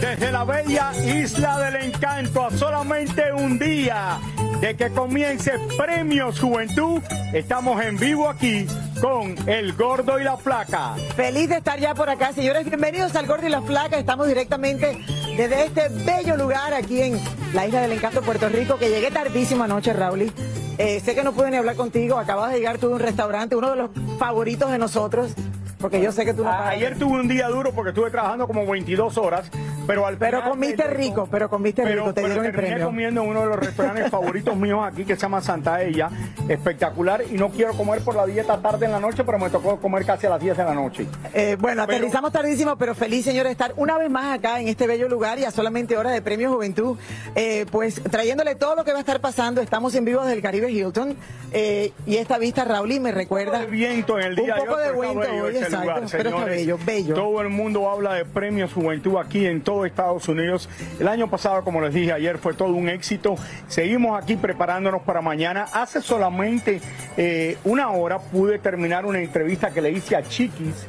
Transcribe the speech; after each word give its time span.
Desde 0.00 0.32
la 0.32 0.44
bella 0.44 0.92
isla 1.04 1.58
del 1.58 1.84
encanto 1.84 2.44
a 2.44 2.50
solamente 2.50 3.32
un 3.32 3.58
día 3.58 4.18
de 4.60 4.74
que 4.76 4.90
comience 4.90 5.52
Premios 5.76 6.40
Juventud, 6.40 7.00
estamos 7.32 7.80
en 7.82 7.96
vivo 7.96 8.28
aquí 8.28 8.66
con 9.00 9.36
El 9.48 9.74
Gordo 9.74 10.18
y 10.18 10.24
la 10.24 10.36
Flaca. 10.36 10.96
Feliz 11.14 11.48
de 11.48 11.58
estar 11.58 11.78
ya 11.78 11.94
por 11.94 12.10
acá, 12.10 12.32
señores. 12.32 12.64
Bienvenidos 12.64 13.14
al 13.14 13.26
Gordo 13.26 13.46
y 13.46 13.50
la 13.50 13.62
Flaca. 13.62 13.98
Estamos 13.98 14.26
directamente 14.26 14.98
desde 15.36 15.66
este 15.66 15.88
bello 16.04 16.36
lugar 16.36 16.74
aquí 16.74 17.00
en 17.00 17.20
la 17.54 17.66
Isla 17.66 17.82
del 17.82 17.92
Encanto, 17.92 18.22
Puerto 18.22 18.48
Rico, 18.48 18.78
que 18.78 18.88
llegué 18.88 19.12
tardísimo 19.12 19.62
anoche, 19.62 19.92
Raúl. 19.92 20.32
Eh, 20.78 21.00
sé 21.04 21.14
que 21.14 21.22
no 21.22 21.32
pude 21.32 21.50
ni 21.50 21.56
hablar 21.56 21.76
contigo. 21.76 22.18
Acabas 22.18 22.52
de 22.52 22.58
llegar 22.58 22.78
tú 22.78 22.88
de 22.88 22.94
un 22.94 23.00
restaurante, 23.00 23.54
uno 23.54 23.70
de 23.70 23.76
los 23.76 23.90
favoritos 24.18 24.70
de 24.72 24.78
nosotros, 24.78 25.32
porque 25.78 26.00
yo 26.02 26.12
sé 26.12 26.24
que 26.24 26.34
tú 26.34 26.44
no 26.44 26.50
A- 26.50 26.58
paras. 26.58 26.72
Ayer 26.74 26.98
tuve 26.98 27.20
un 27.20 27.28
día 27.28 27.48
duro 27.48 27.72
porque 27.72 27.90
estuve 27.90 28.10
trabajando 28.10 28.46
como 28.46 28.66
22 28.66 29.16
horas, 29.18 29.50
pero 29.86 30.06
al 30.06 30.16
Pero 30.18 30.38
final 30.38 30.50
comiste 30.52 30.84
rico, 30.88 31.28
pero 31.30 31.48
comiste 31.48 31.82
Pero, 31.82 32.02
rico, 32.02 32.14
te 32.14 32.20
pero 32.22 32.26
dieron 32.34 32.46
el 32.46 32.52
premio. 32.52 32.86
comiendo 32.86 33.22
en 33.22 33.28
uno 33.28 33.40
de 33.40 33.46
los 33.46 33.58
restaurantes 33.58 34.10
favoritos 34.10 34.56
míos 34.56 34.80
aquí 34.84 35.04
que 35.04 35.14
se 35.16 35.22
llama 35.22 35.40
Santa 35.40 35.82
Ella, 35.82 36.10
espectacular 36.48 37.22
y 37.30 37.34
no 37.34 37.50
quiero 37.50 37.72
comer 37.74 38.00
por 38.02 38.14
la 38.16 38.26
dieta 38.26 38.58
tarde 38.58 38.86
en 38.86 38.92
la 38.92 39.00
noche, 39.00 39.24
pero 39.24 39.38
me 39.38 39.50
tocó 39.50 39.78
comer 39.80 40.04
casi 40.04 40.26
a 40.26 40.30
las 40.30 40.40
10 40.40 40.56
de 40.56 40.64
la 40.64 40.74
noche. 40.74 41.06
Eh, 41.32 41.56
bueno, 41.58 41.84
Pero- 41.86 41.96
aterrizamos 41.98 42.32
tardísimo, 42.32 42.76
pero 42.76 42.94
feliz, 42.94 43.24
señor, 43.24 43.46
de 43.46 43.52
estar 43.52 43.72
una 43.76 43.96
vez 43.98 44.10
más 44.10 44.38
acá 44.38 44.60
en 44.60 44.68
este 44.68 44.86
bello 44.86 45.08
lugar 45.08 45.38
y 45.38 45.44
a 45.44 45.50
solamente 45.50 45.96
horas 45.96 46.12
de 46.12 46.22
Premio 46.22 46.52
Juventud, 46.52 46.98
eh, 47.34 47.66
pues 47.70 48.02
trayéndole 48.10 48.54
todo 48.56 48.74
lo 48.74 48.84
que 48.84 48.92
va 48.92 48.98
a 48.98 49.00
estar 49.00 49.20
pasando. 49.20 49.60
Estamos 49.60 49.94
en 49.94 50.04
vivo 50.04 50.20
desde 50.22 50.34
el 50.34 50.42
Caribe 50.42 50.70
Hilton 50.70 51.16
eh, 51.52 51.92
y 52.06 52.16
esta 52.16 52.38
vista, 52.38 52.64
Raúl, 52.64 52.92
y 52.92 53.00
me 53.00 53.12
recuerda. 53.12 53.60
de 53.60 53.66
viento 53.66 54.18
en 54.18 54.26
el 54.26 54.36
día 54.36 54.54
Un 54.56 54.60
poco 54.66 54.74
hoy, 54.74 54.82
de 54.86 54.92
viento 54.92 55.20
hoy, 55.44 55.52
este 55.74 55.80
lugar, 55.80 56.02
pero 56.10 56.28
está 56.28 56.30
señores. 56.30 56.56
bello, 56.56 56.78
bello. 56.84 57.14
Todo 57.14 57.40
el 57.40 57.48
mundo 57.48 57.90
habla 57.90 58.14
de 58.14 58.24
premios 58.24 58.72
Juventud 58.72 59.16
aquí 59.16 59.46
en 59.46 59.60
todo 59.60 59.84
Estados 59.84 60.28
Unidos. 60.28 60.68
El 60.98 61.08
año 61.08 61.28
pasado, 61.28 61.64
como 61.64 61.80
les 61.80 61.94
dije 61.94 62.12
ayer, 62.12 62.38
fue 62.38 62.54
todo 62.54 62.72
un 62.72 62.88
éxito. 62.88 63.36
Seguimos 63.68 64.20
aquí 64.20 64.36
preparándonos 64.36 65.02
para 65.02 65.20
mañana. 65.20 65.66
Hace 65.72 66.00
solamente 66.00 66.80
eh, 67.16 67.58
una 67.64 67.90
hora 67.90 68.18
pude 68.18 68.58
terminar 68.58 69.06
una 69.06 69.20
entrevista 69.20 69.70
que 69.70 69.80
le 69.80 69.90
hice 69.90 70.16
a 70.16 70.22
Chiquis, 70.22 70.86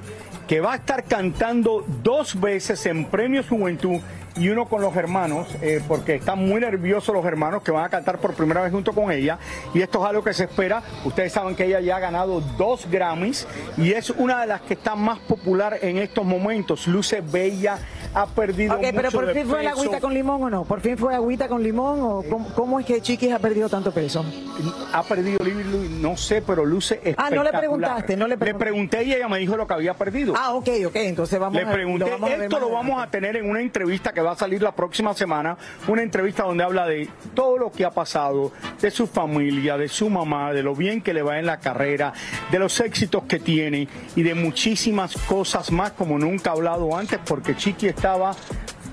que 0.48 0.62
va 0.62 0.74
a 0.74 0.76
estar 0.78 1.04
cantando 1.04 1.86
dos 2.04 2.40
veces 2.40 2.86
en 2.86 3.06
Premios 3.06 3.48
Juventud 3.48 4.00
y 4.40 4.50
uno 4.50 4.66
con 4.66 4.82
los 4.82 4.96
hermanos, 4.96 5.48
eh, 5.62 5.82
porque 5.88 6.16
están 6.16 6.40
muy 6.40 6.62
nerviosos 6.62 7.14
los 7.14 7.26
hermanos 7.26 7.62
que 7.62 7.72
van 7.72 7.84
a 7.86 7.90
cantar 7.90 8.18
por 8.20 8.34
primera 8.34 8.62
vez 8.62 8.72
junto 8.72 8.94
con 8.94 9.12
ella. 9.12 9.38
Y 9.74 9.82
esto 9.82 10.00
es 10.04 10.10
algo 10.10 10.24
que 10.24 10.34
se 10.34 10.46
espera. 10.46 10.82
Ustedes 11.06 11.32
saben 11.34 11.56
que 11.56 11.66
ella 11.66 11.80
ya 11.82 11.98
ha 11.98 12.00
ganado 12.00 12.42
dos 12.58 12.88
Grammys 12.90 13.46
y 13.78 13.92
es 13.92 14.10
una 14.12 14.42
de 14.42 14.48
las 14.48 14.62
que 14.62 14.74
está 14.76 14.96
más 14.96 15.20
popular 15.20 15.78
en 15.82 15.98
estos 15.98 16.26
momentos. 16.26 16.88
Luce 16.88 17.22
bella, 17.22 17.78
ha 18.14 18.26
perdido 18.26 18.76
Ok, 18.76 18.82
pero 18.82 19.04
mucho 19.04 19.12
por 19.18 19.26
de 19.28 19.34
fin 19.34 19.48
fue 19.48 19.62
la 19.64 19.72
peso. 19.72 19.82
agüita 19.82 20.00
con 20.02 20.14
limón 20.14 20.44
o 20.44 20.50
no? 20.50 20.64
¿Por 20.64 20.82
fin 20.82 20.98
fue 20.98 21.14
agüita 21.14 21.48
con 21.48 21.62
limón 21.62 22.00
o 22.02 22.24
cómo, 22.30 22.48
cómo 22.56 22.80
es 22.80 22.86
que 22.86 23.02
Chiquis 23.02 23.32
ha 23.34 23.40
perdido 23.40 23.70
tanto 23.70 23.92
peso? 23.92 24.26
Ha 24.94 25.04
perdido, 25.04 25.40
no 26.02 26.18
sé, 26.18 26.42
pero 26.42 26.66
luce 26.66 26.96
espectacular. 26.96 27.32
Ah, 27.32 27.36
no 27.36 27.44
le 27.44 27.52
preguntaste, 27.58 28.18
no 28.18 28.26
le 28.28 28.36
Le 28.36 28.38
preguntaste. 28.38 28.66
pregunté 28.66 29.04
y 29.04 29.14
ella 29.14 29.28
me 29.28 29.38
dijo 29.40 29.56
lo 29.58 29.68
que 29.68 29.74
había 29.74 29.94
perdido. 29.94 30.34
Ah, 30.38 30.54
ok, 30.54 30.70
ok, 30.88 30.96
entonces 30.96 31.40
vamos 31.40 31.62
Le 31.62 31.68
a 31.68 31.72
pregunté, 31.72 32.06
lo 32.06 32.12
vamos 32.12 32.30
a 32.30 32.34
ver 32.34 32.42
esto 32.44 32.60
lo 32.60 32.70
vamos 32.72 33.02
a 33.04 33.08
tener 33.12 33.36
en 33.36 33.50
una 33.50 33.62
entrevista 33.62 34.12
que 34.14 34.22
va 34.22 34.29
a 34.32 34.36
salir 34.36 34.62
la 34.62 34.74
próxima 34.74 35.14
semana, 35.14 35.58
una 35.88 36.02
entrevista 36.02 36.44
donde 36.44 36.64
habla 36.64 36.86
de 36.86 37.10
todo 37.34 37.58
lo 37.58 37.72
que 37.72 37.86
ha 37.86 37.92
pasado, 37.92 38.52
de 38.82 38.92
su 38.92 39.08
familia, 39.08 39.78
de 39.78 39.88
su 39.88 40.10
mamá, 40.10 40.54
de 40.54 40.64
lo 40.64 40.76
bien 40.76 41.02
que 41.02 41.14
le 41.14 41.22
va 41.22 41.40
en 41.40 41.46
la 41.46 41.60
carrera, 41.60 42.14
de 42.52 42.60
los 42.60 42.80
éxitos 42.80 43.24
que 43.24 43.40
tiene 43.40 43.88
y 44.16 44.24
de 44.24 44.36
muchísimas 44.36 45.16
cosas 45.18 45.72
más 45.72 45.92
como 45.92 46.18
nunca 46.18 46.52
ha 46.52 46.54
hablado 46.54 46.96
antes 46.96 47.20
porque 47.26 47.56
Chiqui 47.56 47.88
estaba 47.88 48.36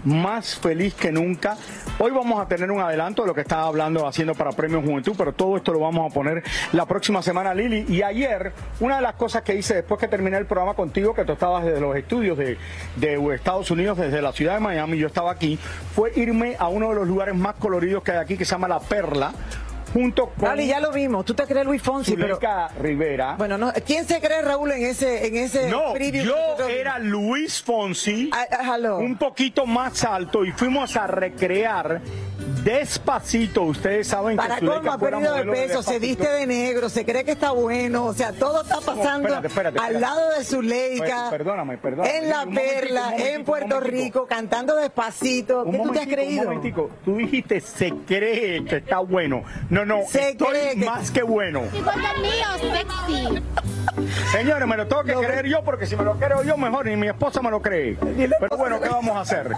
más 0.06 0.56
feliz 0.56 0.94
que 0.94 1.12
nunca. 1.12 1.56
Hoy 1.98 2.12
vamos 2.12 2.40
a 2.40 2.46
tener 2.46 2.70
un 2.70 2.80
adelanto 2.80 3.22
de 3.22 3.28
lo 3.28 3.34
que 3.34 3.40
estaba 3.40 3.66
hablando, 3.66 4.06
haciendo 4.06 4.34
para 4.34 4.52
Premio 4.52 4.80
Juventud, 4.80 5.14
pero 5.18 5.32
todo 5.32 5.56
esto 5.56 5.72
lo 5.72 5.80
vamos 5.80 6.10
a 6.10 6.14
poner 6.14 6.42
la 6.72 6.86
próxima 6.86 7.22
semana, 7.22 7.52
Lili. 7.52 7.84
Y 7.88 8.02
ayer, 8.02 8.52
una 8.80 8.96
de 8.96 9.02
las 9.02 9.14
cosas 9.14 9.42
que 9.42 9.54
hice 9.54 9.74
después 9.74 10.00
que 10.00 10.08
terminé 10.08 10.38
el 10.38 10.46
programa 10.46 10.74
contigo, 10.74 11.14
que 11.14 11.24
tú 11.24 11.32
estabas 11.32 11.64
desde 11.64 11.80
los 11.80 11.96
estudios 11.96 12.38
de, 12.38 12.56
de 12.96 13.34
Estados 13.34 13.70
Unidos, 13.70 13.98
desde 13.98 14.22
la 14.22 14.32
ciudad 14.32 14.54
de 14.54 14.60
Miami, 14.60 14.98
yo 14.98 15.08
estaba 15.08 15.32
aquí, 15.32 15.58
fue 15.94 16.12
irme 16.14 16.56
a 16.58 16.68
uno 16.68 16.90
de 16.90 16.94
los 16.94 17.08
lugares 17.08 17.34
más 17.34 17.56
coloridos 17.56 18.02
que 18.02 18.12
hay 18.12 18.18
aquí, 18.18 18.36
que 18.36 18.44
se 18.44 18.52
llama 18.52 18.68
La 18.68 18.80
Perla, 18.80 19.32
junto 19.96 20.28
con 20.28 20.44
Dale, 20.44 20.66
ya 20.66 20.78
lo 20.78 20.92
vimos. 20.92 21.24
Tú 21.24 21.32
te 21.32 21.44
crees 21.44 21.64
Luis 21.64 21.80
Fonsi, 21.80 22.12
pero... 22.16 22.36
Zuleika 22.36 22.68
Rivera. 22.78 23.34
Bueno, 23.38 23.56
no, 23.56 23.72
¿quién 23.86 24.04
se 24.04 24.20
cree 24.20 24.42
Raúl 24.42 24.72
en 24.72 24.84
ese, 24.84 25.26
en 25.26 25.36
ese 25.36 25.70
No, 25.70 25.96
yo 25.96 26.68
era 26.68 26.98
Luis 26.98 27.62
Fonsi, 27.62 28.28
Ah, 28.32 28.46
ah, 28.50 28.94
un 28.98 29.16
poquito 29.16 29.64
más 29.64 30.04
alto 30.04 30.44
y 30.44 30.52
fuimos 30.52 30.96
a 30.96 31.06
recrear 31.06 32.02
despacito. 32.62 33.62
Ustedes 33.62 34.08
saben 34.08 34.36
Para 34.36 34.56
que 34.56 34.66
colmo 34.66 34.74
Zuleika 34.82 34.94
ha 34.94 34.98
perdido 34.98 35.34
de 35.34 35.44
peso, 35.44 35.82
se 35.82 35.98
viste 35.98 36.28
de 36.28 36.46
negro, 36.46 36.88
se 36.88 37.04
cree 37.04 37.24
que 37.24 37.32
está 37.32 37.52
bueno, 37.52 38.04
o 38.06 38.12
sea, 38.12 38.32
todo 38.32 38.62
está 38.62 38.80
pasando 38.80 39.28
espérate, 39.28 39.46
espérate, 39.46 39.78
al 39.78 40.00
lado 40.00 40.30
de 40.36 40.44
Zuleika, 40.44 41.30
Per- 41.30 41.38
perdóname, 41.38 41.78
perdóname. 41.78 42.18
en 42.18 42.28
La 42.28 42.42
Un 42.44 42.54
Perla, 42.54 43.02
momentico, 43.04 43.28
en 43.28 43.44
Puerto. 43.44 43.80
Rico, 43.80 44.26
cantando 44.26 44.76
despacito. 44.76 45.64
¿Qué 45.70 45.78
tú 45.78 45.92
te 45.92 46.00
has 46.00 46.06
creído? 46.06 46.42
Un 46.42 46.48
momentico. 46.48 46.90
Tú 47.04 47.16
dijiste 47.16 47.60
se 47.60 47.92
cree 48.06 48.64
que 48.64 48.76
está 48.76 48.98
bueno. 48.98 49.44
No, 49.70 49.84
no, 49.84 49.85
Se 50.08 50.30
estoy 50.30 50.48
cree 50.48 50.74
que- 50.76 50.84
más 50.86 51.10
que 51.10 51.22
bueno. 51.22 51.62
Igual 51.72 51.96
que 52.00 52.06
el 52.16 52.22
mío, 52.22 52.74
sexy. 52.74 53.42
Señores, 54.30 54.68
me 54.68 54.76
lo 54.76 54.86
tengo 54.86 55.04
que 55.04 55.14
creer 55.14 55.46
yo 55.46 55.62
porque 55.64 55.86
si 55.86 55.96
me 55.96 56.04
lo 56.04 56.14
creo 56.18 56.42
yo 56.42 56.56
mejor 56.56 56.86
ni 56.86 56.96
mi 56.96 57.08
esposa 57.08 57.40
me 57.40 57.50
lo 57.50 57.62
cree. 57.62 57.96
Pero 57.96 58.56
bueno, 58.56 58.80
¿qué 58.80 58.88
vamos 58.88 59.16
a 59.16 59.20
hacer? 59.20 59.50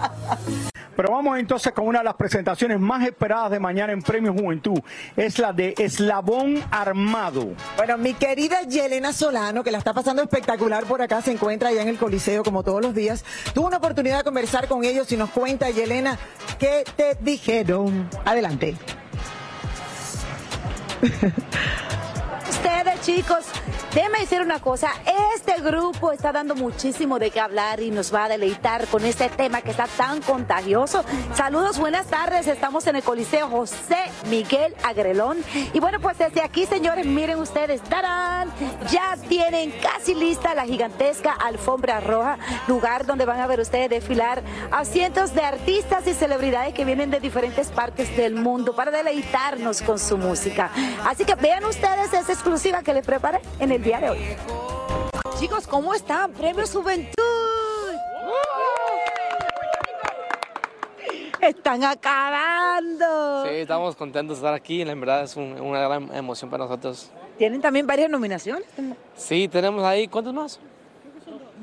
Pero 0.95 1.11
vamos 1.11 1.39
entonces 1.39 1.71
con 1.71 1.87
una 1.87 1.99
de 1.99 2.05
las 2.05 2.15
presentaciones 2.15 2.77
más 2.79 3.05
esperadas 3.07 3.51
de 3.51 3.59
mañana 3.59 3.93
en 3.93 4.01
Premio 4.01 4.33
Juventud. 4.33 4.79
Es 5.15 5.39
la 5.39 5.53
de 5.53 5.73
Eslabón 5.77 6.61
Armado. 6.71 7.49
Bueno, 7.77 7.97
mi 7.97 8.13
querida 8.13 8.61
Yelena 8.63 9.13
Solano, 9.13 9.63
que 9.63 9.71
la 9.71 9.77
está 9.77 9.93
pasando 9.93 10.21
espectacular 10.21 10.83
por 10.85 11.01
acá, 11.01 11.21
se 11.21 11.31
encuentra 11.31 11.69
allá 11.69 11.81
en 11.83 11.87
el 11.87 11.97
Coliseo 11.97 12.43
como 12.43 12.63
todos 12.63 12.81
los 12.81 12.93
días. 12.93 13.23
Tuvo 13.53 13.67
una 13.67 13.77
oportunidad 13.77 14.17
de 14.19 14.23
conversar 14.25 14.67
con 14.67 14.83
ellos 14.83 15.09
y 15.11 15.17
nos 15.17 15.29
cuenta, 15.29 15.69
Yelena, 15.69 16.17
¿qué 16.59 16.83
te 16.97 17.17
dijeron? 17.21 18.09
Adelante. 18.25 18.75
Ustedes, 22.49 23.01
chicos, 23.01 23.45
déjeme 23.93 24.19
decir 24.19 24.41
una 24.41 24.59
cosa, 24.59 24.91
este 25.35 25.61
grupo 25.61 26.11
está 26.11 26.31
dando 26.31 26.55
muchísimo 26.55 27.19
de 27.19 27.31
qué 27.31 27.39
hablar 27.39 27.79
y 27.79 27.91
nos 27.91 28.13
va 28.13 28.25
a 28.25 28.29
deleitar 28.29 28.87
con 28.87 29.05
este 29.05 29.29
tema 29.29 29.61
que 29.61 29.71
está 29.71 29.87
tan 29.87 30.21
contagioso. 30.21 31.03
Saludos, 31.35 31.79
buenas 31.79 32.07
tardes, 32.07 32.47
estamos 32.47 32.85
en 32.87 32.97
el 32.97 33.03
Coliseo 33.03 33.47
José 33.49 33.97
Miguel 34.29 34.75
Agrelón. 34.83 35.37
Y 35.73 35.79
bueno, 35.79 35.99
pues 35.99 36.17
desde 36.17 36.41
aquí, 36.41 36.65
señores, 36.65 37.05
miren 37.05 37.39
ustedes, 37.39 37.81
¡tarán! 37.81 38.49
Ya 38.91 39.15
tienen 39.27 39.71
casi 39.81 40.13
lista 40.13 40.53
la 40.53 40.65
gigantesca 40.65 41.31
alfombra 41.31 41.99
roja, 41.99 42.37
lugar 42.67 43.05
donde 43.05 43.25
van 43.25 43.39
a 43.39 43.47
ver 43.47 43.59
ustedes 43.59 43.89
desfilar 43.89 44.41
a 44.71 44.85
cientos 44.85 45.33
de 45.33 45.41
artistas 45.41 46.05
y 46.07 46.13
celebridades 46.13 46.73
que 46.73 46.85
vienen 46.85 47.09
de 47.09 47.19
diferentes 47.19 47.69
partes 47.69 48.15
del 48.15 48.35
mundo 48.35 48.73
para 48.73 48.91
deleitarnos 48.91 49.81
con 49.81 49.99
su 49.99 50.17
música. 50.17 50.71
Así 51.05 51.25
que 51.25 51.35
vean 51.35 51.65
ustedes 51.65 52.13
esa 52.13 52.31
exclusiva 52.31 52.83
que 52.83 52.93
les 52.93 53.05
preparé 53.05 53.41
en 53.59 53.71
el 53.71 53.78
día 53.83 53.99
de 53.99 54.09
hoy. 54.09 54.19
Chicos, 55.39 55.67
¿cómo 55.67 55.93
están? 55.93 56.31
Premio 56.33 56.65
Juventud. 56.67 57.13
Están 61.41 61.83
acabando. 61.85 63.45
Sí, 63.45 63.55
estamos 63.55 63.95
contentos 63.95 64.37
de 64.37 64.41
estar 64.41 64.53
aquí. 64.53 64.81
En 64.81 64.99
verdad 64.99 65.23
es 65.23 65.35
un- 65.35 65.59
una 65.59 65.79
gran 65.87 66.13
emoción 66.13 66.49
para 66.49 66.65
nosotros. 66.65 67.09
Tienen 67.37 67.61
también 67.61 67.87
varias 67.87 68.09
nominaciones. 68.09 68.65
Sí, 69.15 69.47
tenemos 69.47 69.83
ahí, 69.85 70.07
¿cuántos 70.07 70.33
más? 70.33 70.59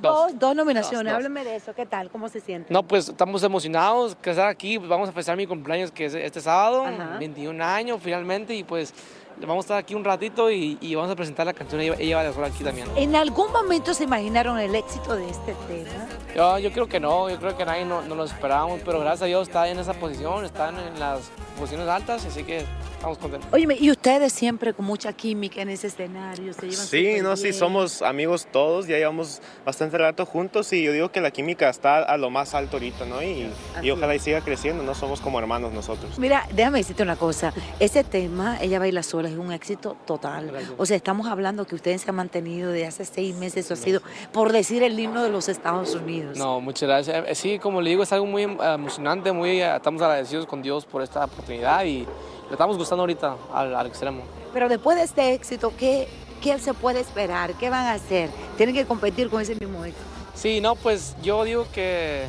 Dos, 0.00 0.38
dos 0.38 0.54
nominaciones. 0.56 1.12
Dos. 1.12 1.18
Háblenme 1.18 1.44
de 1.44 1.56
eso. 1.56 1.74
¿Qué 1.74 1.84
tal? 1.86 2.10
¿Cómo 2.10 2.28
se 2.28 2.40
siente? 2.40 2.72
No, 2.72 2.82
pues 2.82 3.08
estamos 3.08 3.42
emocionados 3.42 4.16
de 4.22 4.30
estar 4.30 4.48
aquí. 4.48 4.78
Pues, 4.78 4.88
vamos 4.88 5.08
a 5.08 5.12
festejar 5.12 5.36
mi 5.36 5.46
cumpleaños 5.46 5.90
que 5.90 6.06
es 6.06 6.14
este 6.14 6.40
sábado, 6.40 6.84
Ajá. 6.84 7.16
21 7.18 7.60
años 7.62 8.00
finalmente. 8.02 8.54
Y 8.54 8.64
pues 8.64 8.92
vamos 9.40 9.64
a 9.64 9.66
estar 9.66 9.78
aquí 9.78 9.94
un 9.94 10.04
ratito 10.04 10.50
y, 10.50 10.78
y 10.80 10.94
vamos 10.94 11.10
a 11.10 11.16
presentar 11.16 11.46
la 11.46 11.52
canción. 11.52 11.80
Ella, 11.80 11.94
ella 11.98 12.16
va 12.16 12.22
a 12.22 12.28
estar 12.28 12.44
aquí 12.44 12.64
también. 12.64 12.88
¿En 12.96 13.14
algún 13.16 13.52
momento 13.52 13.92
se 13.94 14.04
imaginaron 14.04 14.58
el 14.58 14.74
éxito 14.74 15.16
de 15.16 15.28
este 15.28 15.54
tema? 15.68 16.06
Yo, 16.34 16.58
yo 16.58 16.72
creo 16.72 16.88
que 16.88 17.00
no, 17.00 17.28
yo 17.28 17.38
creo 17.38 17.56
que 17.56 17.64
nadie 17.64 17.84
no, 17.84 18.02
no 18.02 18.14
lo 18.14 18.24
esperábamos, 18.24 18.80
pero 18.84 19.00
gracias 19.00 19.22
a 19.22 19.26
Dios 19.26 19.48
está 19.48 19.68
en 19.68 19.78
esa 19.78 19.94
posición, 19.94 20.44
están 20.44 20.78
en 20.78 20.98
las 21.00 21.30
posiciones 21.58 21.88
altas, 21.88 22.24
así 22.24 22.44
que 22.44 22.64
estamos 22.96 23.18
contentos. 23.18 23.48
Oye, 23.52 23.66
y 23.80 23.90
ustedes 23.90 24.32
siempre 24.32 24.74
con 24.74 24.84
mucha 24.84 25.12
química 25.12 25.62
en 25.62 25.70
ese 25.70 25.86
escenario, 25.86 26.52
se 26.52 26.68
llevan 26.68 26.86
Sí, 26.86 27.16
no, 27.22 27.36
sí, 27.36 27.52
somos 27.52 28.02
amigos 28.02 28.46
todos, 28.50 28.86
ya 28.86 28.96
llevamos 28.96 29.40
bastante 29.64 29.96
rato 29.98 30.26
juntos 30.26 30.72
y 30.72 30.82
yo 30.82 30.92
digo 30.92 31.10
que 31.10 31.20
la 31.20 31.30
química 31.30 31.68
está 31.68 31.98
a 31.98 32.16
lo 32.16 32.30
más 32.30 32.54
alto 32.54 32.76
ahorita, 32.76 33.04
¿no? 33.06 33.22
Y, 33.22 33.50
ojalá 33.90 34.14
y 34.14 34.18
siga 34.18 34.40
creciendo, 34.40 34.82
¿no? 34.82 34.94
Somos 34.94 35.20
como 35.20 35.38
hermanos 35.38 35.72
nosotros. 35.72 36.18
Mira, 36.18 36.46
déjame 36.52 36.78
decirte 36.78 37.02
una 37.02 37.16
cosa. 37.16 37.52
Ese 37.78 38.04
tema, 38.04 38.58
Ella 38.60 38.78
Baila 38.78 39.02
Sola, 39.02 39.28
es 39.28 39.36
un 39.36 39.52
éxito 39.52 39.96
total. 40.06 40.52
O 40.76 40.86
sea, 40.86 40.96
estamos 40.96 41.26
hablando 41.28 41.66
que 41.66 41.74
ustedes 41.74 42.02
se 42.02 42.10
han 42.10 42.16
mantenido 42.16 42.72
de 42.72 42.86
hace 42.86 43.04
seis 43.04 43.36
meses. 43.36 43.66
Eso 43.66 43.74
ha 43.74 43.76
sido, 43.76 44.02
por 44.32 44.52
decir, 44.52 44.82
el 44.82 44.98
himno 44.98 45.22
de 45.22 45.30
los 45.30 45.48
Estados 45.48 45.94
Unidos. 45.94 46.36
No, 46.36 46.60
muchas 46.60 46.88
gracias. 46.88 47.24
Eh, 47.28 47.34
Sí, 47.36 47.58
como 47.58 47.82
le 47.82 47.90
digo, 47.90 48.02
es 48.02 48.12
algo 48.12 48.26
muy 48.26 48.44
eh, 48.44 48.56
emocionante, 48.74 49.30
muy, 49.30 49.60
eh, 49.60 49.76
estamos 49.76 50.00
agradecidos 50.00 50.46
con 50.46 50.62
Dios 50.62 50.86
por 50.86 51.02
esta 51.02 51.24
oportunidad 51.24 51.84
y 51.84 52.06
le 52.48 52.52
estamos 52.52 52.76
gustando 52.76 53.02
ahorita 53.02 53.36
al, 53.52 53.74
al 53.74 53.86
extremo. 53.86 54.22
Pero 54.52 54.68
después 54.68 54.96
de 54.96 55.04
este 55.04 55.32
éxito, 55.34 55.72
¿qué, 55.78 56.08
¿qué 56.42 56.58
se 56.58 56.72
puede 56.74 57.00
esperar? 57.00 57.54
¿Qué 57.54 57.68
van 57.70 57.86
a 57.86 57.92
hacer? 57.92 58.30
Tienen 58.56 58.74
que 58.74 58.86
competir 58.86 59.28
con 59.28 59.40
ese 59.42 59.54
mismo 59.54 59.84
éxito. 59.84 60.04
Sí, 60.34 60.60
no, 60.60 60.74
pues 60.76 61.16
yo 61.22 61.44
digo 61.44 61.66
que 61.72 62.26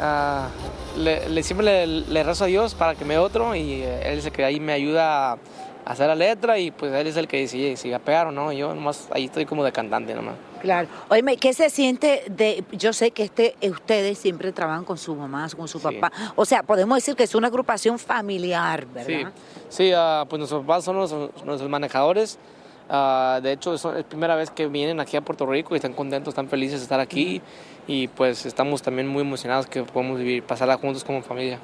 ah, 0.00 0.48
le, 0.96 1.28
le- 1.28 1.42
siempre 1.42 1.64
le, 1.86 1.86
le 1.86 2.22
rezo 2.22 2.44
a 2.44 2.46
Dios 2.46 2.74
para 2.74 2.94
que 2.94 3.04
me 3.04 3.18
otro 3.18 3.54
y 3.54 3.82
eh, 3.82 4.12
Él 4.12 4.18
es 4.18 4.26
el 4.26 4.32
que 4.32 4.44
ahí 4.44 4.60
me 4.60 4.72
ayuda 4.72 5.32
a 5.32 5.38
hacer 5.84 6.06
la 6.08 6.14
letra 6.14 6.58
y 6.58 6.70
pues 6.70 6.92
Él 6.92 7.06
es 7.06 7.16
el 7.16 7.28
que 7.28 7.38
decide 7.40 7.76
si 7.76 7.90
va 7.90 7.96
a 7.96 8.00
pegar 8.00 8.26
o 8.28 8.32
no. 8.32 8.52
Yo 8.52 8.74
nomás 8.74 9.08
ahí 9.12 9.24
estoy 9.26 9.44
como 9.46 9.64
de 9.64 9.72
cantante 9.72 10.14
nomás. 10.14 10.34
Claro. 10.64 10.88
Oye, 11.10 11.36
¿qué 11.36 11.52
se 11.52 11.68
siente 11.70 12.24
de.? 12.30 12.64
Yo 12.72 12.92
sé 12.92 13.10
que 13.10 13.22
este, 13.24 13.54
ustedes 13.70 14.18
siempre 14.18 14.50
trabajan 14.50 14.84
con 14.84 14.96
su 14.98 15.14
mamá, 15.14 15.46
con 15.56 15.68
su 15.68 15.78
papá. 15.80 16.10
O 16.36 16.44
sea, 16.44 16.62
podemos 16.62 16.96
decir 16.96 17.14
que 17.14 17.22
es 17.24 17.34
una 17.34 17.48
agrupación 17.48 17.98
familiar, 17.98 18.86
¿verdad? 18.86 19.30
Sí, 19.68 19.86
sí 19.88 19.92
ah, 19.94 20.24
pues 20.28 20.38
nuestros 20.38 20.62
papás 20.62 20.84
son 20.84 20.96
los- 20.96 21.12
nuestros 21.44 21.68
manejadores. 21.68 22.38
Ah, 22.88 23.40
de 23.42 23.52
hecho, 23.52 23.74
es 23.74 23.84
la 23.84 24.02
primera 24.02 24.34
vez 24.36 24.50
que 24.50 24.66
vienen 24.66 25.00
aquí 25.00 25.16
a 25.16 25.20
Puerto 25.20 25.46
Rico 25.46 25.74
y 25.74 25.76
están 25.76 25.92
contentos, 25.92 26.32
están 26.32 26.48
felices 26.48 26.80
de 26.80 26.84
estar 26.84 27.00
aquí. 27.00 27.40
Y 27.86 28.08
pues 28.08 28.46
estamos 28.46 28.80
también 28.82 29.06
muy 29.06 29.20
emocionados 29.22 29.66
que 29.66 29.82
podemos 29.82 30.18
vivir, 30.18 30.42
pasarla 30.42 30.76
juntos 30.78 31.04
como 31.04 31.22
familia. 31.22 31.58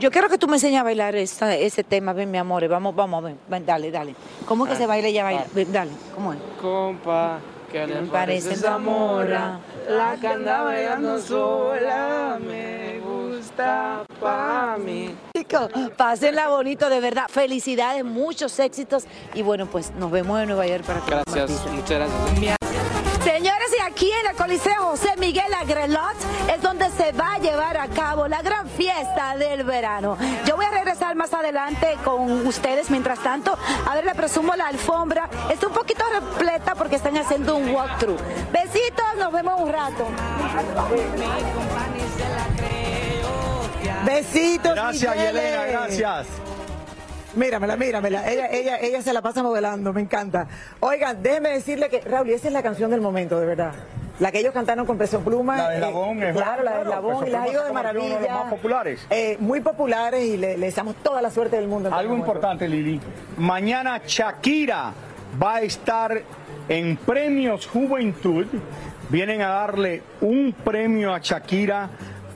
Yo 0.00 0.10
quiero 0.10 0.28
que 0.28 0.38
tú 0.38 0.46
me 0.48 0.56
enseñes 0.56 0.80
a 0.80 0.82
bailar 0.82 1.14
esa- 1.14 1.54
ese 1.56 1.84
tema, 1.84 2.12
ven, 2.12 2.30
mi 2.30 2.38
amor. 2.38 2.66
Vamos, 2.68 2.94
vamos, 2.94 3.22
ven, 3.22 3.38
ven, 3.48 3.64
dale, 3.64 3.90
dale. 3.92 4.14
¿Cómo 4.46 4.64
es 4.64 4.70
que 4.70 4.74
Ah, 4.74 4.78
se 4.78 4.86
baila 4.86 5.08
ella 5.08 5.22
baila? 5.24 5.46
Ven, 5.54 5.72
dale, 5.72 5.90
¿cómo 6.14 6.32
es? 6.32 6.38
Compa, 6.60 7.38
que 7.70 7.86
le 7.86 8.02
Me 8.02 8.08
parece 8.08 8.54
esa 8.54 8.78
morra, 8.78 9.60
la 9.88 10.16
que 10.20 10.26
anda 10.26 10.62
bailando 10.62 11.20
sola, 11.20 12.38
me 12.40 13.00
gusta 13.00 14.04
pa' 14.20 14.76
mí. 14.78 15.14
Chicos, 15.36 15.70
pásenla 15.96 16.48
bonito, 16.48 16.88
de 16.90 17.00
verdad. 17.00 17.26
Felicidades, 17.28 18.04
muchos 18.04 18.58
éxitos. 18.58 19.04
Y 19.34 19.42
bueno, 19.42 19.66
pues 19.66 19.92
nos 19.92 20.10
vemos 20.10 20.40
en 20.40 20.48
Nueva 20.48 20.66
York 20.66 20.84
para 20.84 21.00
que 21.00 21.10
Gracias, 21.10 21.66
muchas 21.72 21.90
gracias. 21.90 22.56
Señores, 23.24 23.59
aquí 23.90 24.10
en 24.10 24.30
el 24.30 24.36
Coliseo 24.36 24.82
José 24.82 25.14
Miguel 25.18 25.52
Agrelot 25.52 26.16
es 26.54 26.62
donde 26.62 26.88
se 26.90 27.12
va 27.12 27.34
a 27.34 27.38
llevar 27.38 27.76
a 27.76 27.88
cabo 27.88 28.28
la 28.28 28.40
gran 28.42 28.68
fiesta 28.68 29.36
del 29.36 29.64
verano. 29.64 30.16
Yo 30.46 30.56
voy 30.56 30.64
a 30.64 30.70
regresar 30.70 31.16
más 31.16 31.32
adelante 31.34 31.96
con 32.04 32.46
ustedes. 32.46 32.90
Mientras 32.90 33.18
tanto, 33.20 33.56
a 33.88 33.94
ver, 33.94 34.04
le 34.04 34.14
presumo 34.14 34.54
la 34.54 34.68
alfombra. 34.68 35.28
Está 35.50 35.66
un 35.66 35.72
poquito 35.72 36.04
repleta 36.12 36.74
porque 36.74 36.96
están 36.96 37.16
haciendo 37.16 37.56
un 37.56 37.70
walkthrough. 37.74 38.18
Besitos, 38.52 39.06
nos 39.18 39.32
vemos 39.32 39.60
un 39.60 39.72
rato. 39.72 40.06
Besitos. 44.04 44.74
Gracias. 44.74 45.16
Yelena, 45.16 45.64
gracias. 45.64 46.26
Míramela, 47.34 47.76
míramela. 47.76 48.28
Ella, 48.30 48.46
ella, 48.50 48.78
ella 48.80 49.02
se 49.02 49.12
la 49.12 49.22
pasa 49.22 49.42
modelando, 49.42 49.92
me 49.92 50.00
encanta. 50.00 50.46
Oigan, 50.80 51.22
déjenme 51.22 51.50
decirle 51.50 51.88
que, 51.88 52.00
Raúl, 52.00 52.30
esa 52.30 52.48
es 52.48 52.52
la 52.52 52.62
canción 52.62 52.90
del 52.90 53.00
momento, 53.00 53.38
de 53.38 53.46
verdad. 53.46 53.72
La 54.18 54.30
que 54.30 54.40
ellos 54.40 54.52
cantaron 54.52 54.84
con 54.84 54.98
Peso 54.98 55.20
Pluma. 55.20 55.56
La 55.56 55.68
de 55.70 55.74
eh, 55.76 55.78
Eslabón, 55.78 56.22
es 56.22 56.36
Claro, 56.36 56.62
la 56.62 56.78
de 56.78 56.84
Peso 56.84 57.26
y 57.26 57.30
ido 57.30 57.42
se 57.42 57.50
de 57.50 57.50
uno 57.50 57.64
de 57.64 57.72
maravilla. 57.72 58.20
los 58.20 58.30
más 58.30 58.50
populares. 58.50 59.06
Eh, 59.08 59.36
muy 59.40 59.60
populares 59.60 60.24
y 60.24 60.36
le, 60.36 60.58
le 60.58 60.66
deseamos 60.66 60.96
toda 60.96 61.22
la 61.22 61.30
suerte 61.30 61.56
del 61.56 61.68
mundo. 61.68 61.92
Algo 61.92 62.14
importante, 62.14 62.68
Lili. 62.68 63.00
Mañana 63.38 64.02
Shakira 64.06 64.92
va 65.42 65.56
a 65.56 65.60
estar 65.62 66.20
en 66.68 66.96
Premios 66.98 67.66
Juventud. 67.66 68.46
Vienen 69.08 69.40
a 69.40 69.48
darle 69.48 70.02
un 70.20 70.54
premio 70.64 71.14
a 71.14 71.18
Shakira 71.20 71.88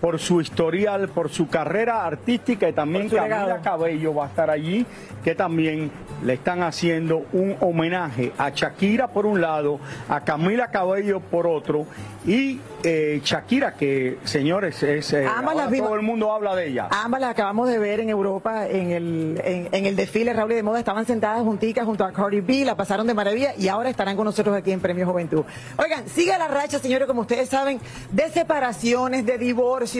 por 0.04 0.18
su 0.18 0.42
historial, 0.42 1.08
por 1.08 1.30
su 1.30 1.48
carrera 1.48 2.04
artística 2.04 2.68
y 2.68 2.74
también 2.74 3.08
Camila. 3.08 3.62
Cabello 3.62 4.14
va 4.14 4.26
a 4.26 4.28
estar 4.28 4.50
allí, 4.50 4.84
que 5.24 5.34
también 5.34 5.90
le 6.22 6.34
están 6.34 6.62
haciendo 6.62 7.24
un 7.32 7.56
homenaje 7.60 8.30
a 8.36 8.50
Shakira 8.50 9.08
por 9.08 9.24
un 9.24 9.40
lado, 9.40 9.80
a 10.10 10.20
Camila 10.20 10.68
Cabello 10.70 11.20
por 11.20 11.46
otro 11.46 11.86
y 12.26 12.60
eh, 12.82 13.20
Shakira 13.24 13.74
que 13.74 14.18
señores 14.24 14.82
es 14.82 15.12
eh, 15.14 15.26
ahora 15.26 15.68
todo 15.70 15.94
el 15.94 16.02
mundo 16.02 16.32
habla 16.32 16.54
de 16.54 16.68
ella. 16.68 16.88
Ambas 16.90 17.22
las 17.22 17.30
acabamos 17.30 17.68
de 17.68 17.78
ver 17.78 18.00
en 18.00 18.10
Europa 18.10 18.66
en 18.66 18.90
el, 18.90 19.40
en, 19.42 19.68
en 19.72 19.86
el 19.86 19.96
desfile 19.96 20.34
Raúl 20.34 20.52
y 20.52 20.56
de 20.56 20.62
Moda. 20.62 20.80
Estaban 20.80 21.06
sentadas 21.06 21.42
junticas 21.42 21.86
junto 21.86 22.04
a 22.04 22.12
Cardi 22.12 22.42
B, 22.42 22.66
la 22.66 22.76
pasaron 22.76 23.06
de 23.06 23.14
maravilla 23.14 23.54
y 23.56 23.68
ahora 23.68 23.88
estarán 23.88 24.16
con 24.16 24.26
nosotros 24.26 24.54
aquí 24.54 24.70
en 24.70 24.80
Premio 24.80 25.06
Juventud. 25.06 25.44
Oigan, 25.78 26.06
sigue 26.08 26.36
la 26.36 26.48
racha, 26.48 26.78
señores, 26.78 27.08
como 27.08 27.22
ustedes 27.22 27.48
saben, 27.48 27.80
de 28.10 28.28
separaciones, 28.30 29.24
de 29.24 29.38
divorcios 29.38 29.93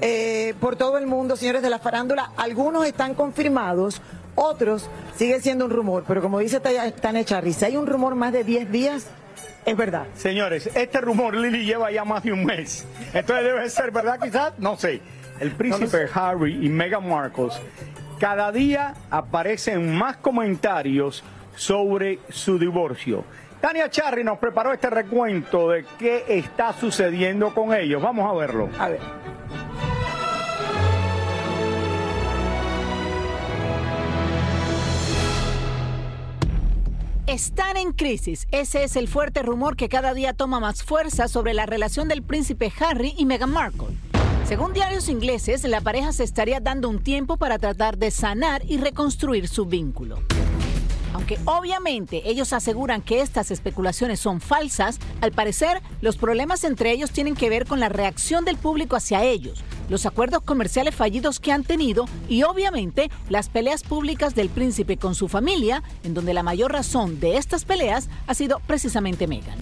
eh, 0.00 0.54
por 0.60 0.76
todo 0.76 0.98
el 0.98 1.06
mundo, 1.06 1.36
señores 1.36 1.62
de 1.62 1.70
la 1.70 1.78
farándula. 1.78 2.32
Algunos 2.36 2.86
están 2.86 3.14
confirmados, 3.14 4.00
otros 4.34 4.88
sigue 5.16 5.40
siendo 5.40 5.64
un 5.66 5.70
rumor. 5.70 6.04
Pero 6.06 6.22
como 6.22 6.38
dice 6.38 6.60
Tania 6.60 7.24
Charry, 7.24 7.52
si 7.52 7.64
hay 7.64 7.76
un 7.76 7.86
rumor 7.86 8.14
más 8.14 8.32
de 8.32 8.44
10 8.44 8.70
días, 8.70 9.06
es 9.64 9.76
verdad. 9.76 10.06
Señores, 10.14 10.68
este 10.74 11.00
rumor 11.00 11.36
Lili 11.36 11.64
lleva 11.64 11.90
ya 11.90 12.04
más 12.04 12.22
de 12.22 12.32
un 12.32 12.44
mes. 12.44 12.84
Entonces 13.12 13.44
debe 13.44 13.68
ser 13.70 13.90
verdad 13.90 14.18
quizás, 14.20 14.52
no 14.58 14.76
sé. 14.76 15.00
El 15.40 15.52
príncipe 15.52 16.08
Harry 16.14 16.66
y 16.66 16.68
Meghan 16.68 17.08
Markle 17.08 17.50
cada 18.18 18.50
día 18.50 18.94
aparecen 19.10 19.96
más 19.96 20.16
comentarios 20.16 21.22
sobre 21.54 22.18
su 22.30 22.58
divorcio. 22.58 23.24
Tania 23.60 23.90
Charry 23.90 24.22
nos 24.22 24.38
preparó 24.38 24.72
este 24.72 24.88
recuento 24.88 25.70
de 25.70 25.84
qué 25.98 26.24
está 26.28 26.72
sucediendo 26.72 27.52
con 27.52 27.74
ellos. 27.74 28.00
Vamos 28.00 28.30
a 28.30 28.34
verlo. 28.34 28.68
A 28.78 28.88
ver. 28.88 29.00
Están 37.26 37.76
en 37.76 37.92
crisis. 37.92 38.46
Ese 38.52 38.84
es 38.84 38.96
el 38.96 39.06
fuerte 39.06 39.42
rumor 39.42 39.76
que 39.76 39.88
cada 39.88 40.14
día 40.14 40.32
toma 40.32 40.60
más 40.60 40.82
fuerza 40.82 41.28
sobre 41.28 41.52
la 41.52 41.66
relación 41.66 42.08
del 42.08 42.22
príncipe 42.22 42.72
Harry 42.80 43.14
y 43.18 43.26
Meghan 43.26 43.50
Markle. 43.50 43.88
Según 44.46 44.72
diarios 44.72 45.10
ingleses, 45.10 45.62
la 45.64 45.82
pareja 45.82 46.12
se 46.12 46.24
estaría 46.24 46.60
dando 46.60 46.88
un 46.88 47.02
tiempo 47.02 47.36
para 47.36 47.58
tratar 47.58 47.98
de 47.98 48.10
sanar 48.10 48.62
y 48.64 48.78
reconstruir 48.78 49.46
su 49.46 49.66
vínculo. 49.66 50.20
Aunque 51.18 51.36
obviamente 51.46 52.30
ellos 52.30 52.52
aseguran 52.52 53.02
que 53.02 53.22
estas 53.22 53.50
especulaciones 53.50 54.20
son 54.20 54.40
falsas, 54.40 55.00
al 55.20 55.32
parecer 55.32 55.82
los 56.00 56.16
problemas 56.16 56.62
entre 56.62 56.92
ellos 56.92 57.10
tienen 57.10 57.34
que 57.34 57.50
ver 57.50 57.66
con 57.66 57.80
la 57.80 57.88
reacción 57.88 58.44
del 58.44 58.56
público 58.56 58.94
hacia 58.94 59.24
ellos, 59.24 59.64
los 59.88 60.06
acuerdos 60.06 60.42
comerciales 60.42 60.94
fallidos 60.94 61.40
que 61.40 61.50
han 61.50 61.64
tenido 61.64 62.04
y 62.28 62.44
obviamente 62.44 63.10
las 63.28 63.48
peleas 63.48 63.82
públicas 63.82 64.36
del 64.36 64.48
príncipe 64.48 64.96
con 64.96 65.16
su 65.16 65.26
familia, 65.26 65.82
en 66.04 66.14
donde 66.14 66.34
la 66.34 66.44
mayor 66.44 66.70
razón 66.70 67.18
de 67.18 67.36
estas 67.36 67.64
peleas 67.64 68.08
ha 68.28 68.34
sido 68.34 68.60
precisamente 68.68 69.26
Meghan. 69.26 69.58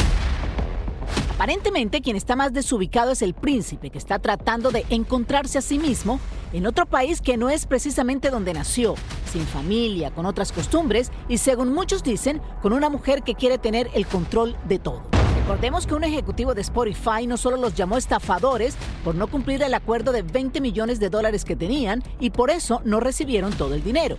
Aparentemente 1.36 2.00
quien 2.00 2.16
está 2.16 2.34
más 2.34 2.54
desubicado 2.54 3.12
es 3.12 3.20
el 3.20 3.34
príncipe, 3.34 3.90
que 3.90 3.98
está 3.98 4.18
tratando 4.18 4.70
de 4.70 4.86
encontrarse 4.88 5.58
a 5.58 5.60
sí 5.60 5.78
mismo 5.78 6.18
en 6.54 6.66
otro 6.66 6.86
país 6.86 7.20
que 7.20 7.36
no 7.36 7.50
es 7.50 7.66
precisamente 7.66 8.30
donde 8.30 8.54
nació, 8.54 8.94
sin 9.30 9.42
familia, 9.42 10.10
con 10.10 10.24
otras 10.24 10.50
costumbres 10.50 11.12
y 11.28 11.36
según 11.36 11.74
muchos 11.74 12.02
dicen, 12.02 12.40
con 12.62 12.72
una 12.72 12.88
mujer 12.88 13.22
que 13.22 13.34
quiere 13.34 13.58
tener 13.58 13.90
el 13.92 14.06
control 14.06 14.56
de 14.66 14.78
todo. 14.78 15.02
Recordemos 15.40 15.86
que 15.86 15.94
un 15.94 16.04
ejecutivo 16.04 16.54
de 16.54 16.62
Spotify 16.62 17.26
no 17.26 17.36
solo 17.36 17.58
los 17.58 17.74
llamó 17.74 17.98
estafadores 17.98 18.74
por 19.04 19.14
no 19.14 19.26
cumplir 19.26 19.62
el 19.62 19.74
acuerdo 19.74 20.12
de 20.12 20.22
20 20.22 20.62
millones 20.62 21.00
de 21.00 21.10
dólares 21.10 21.44
que 21.44 21.54
tenían 21.54 22.02
y 22.18 22.30
por 22.30 22.48
eso 22.48 22.80
no 22.86 22.98
recibieron 22.98 23.52
todo 23.52 23.74
el 23.74 23.84
dinero. 23.84 24.16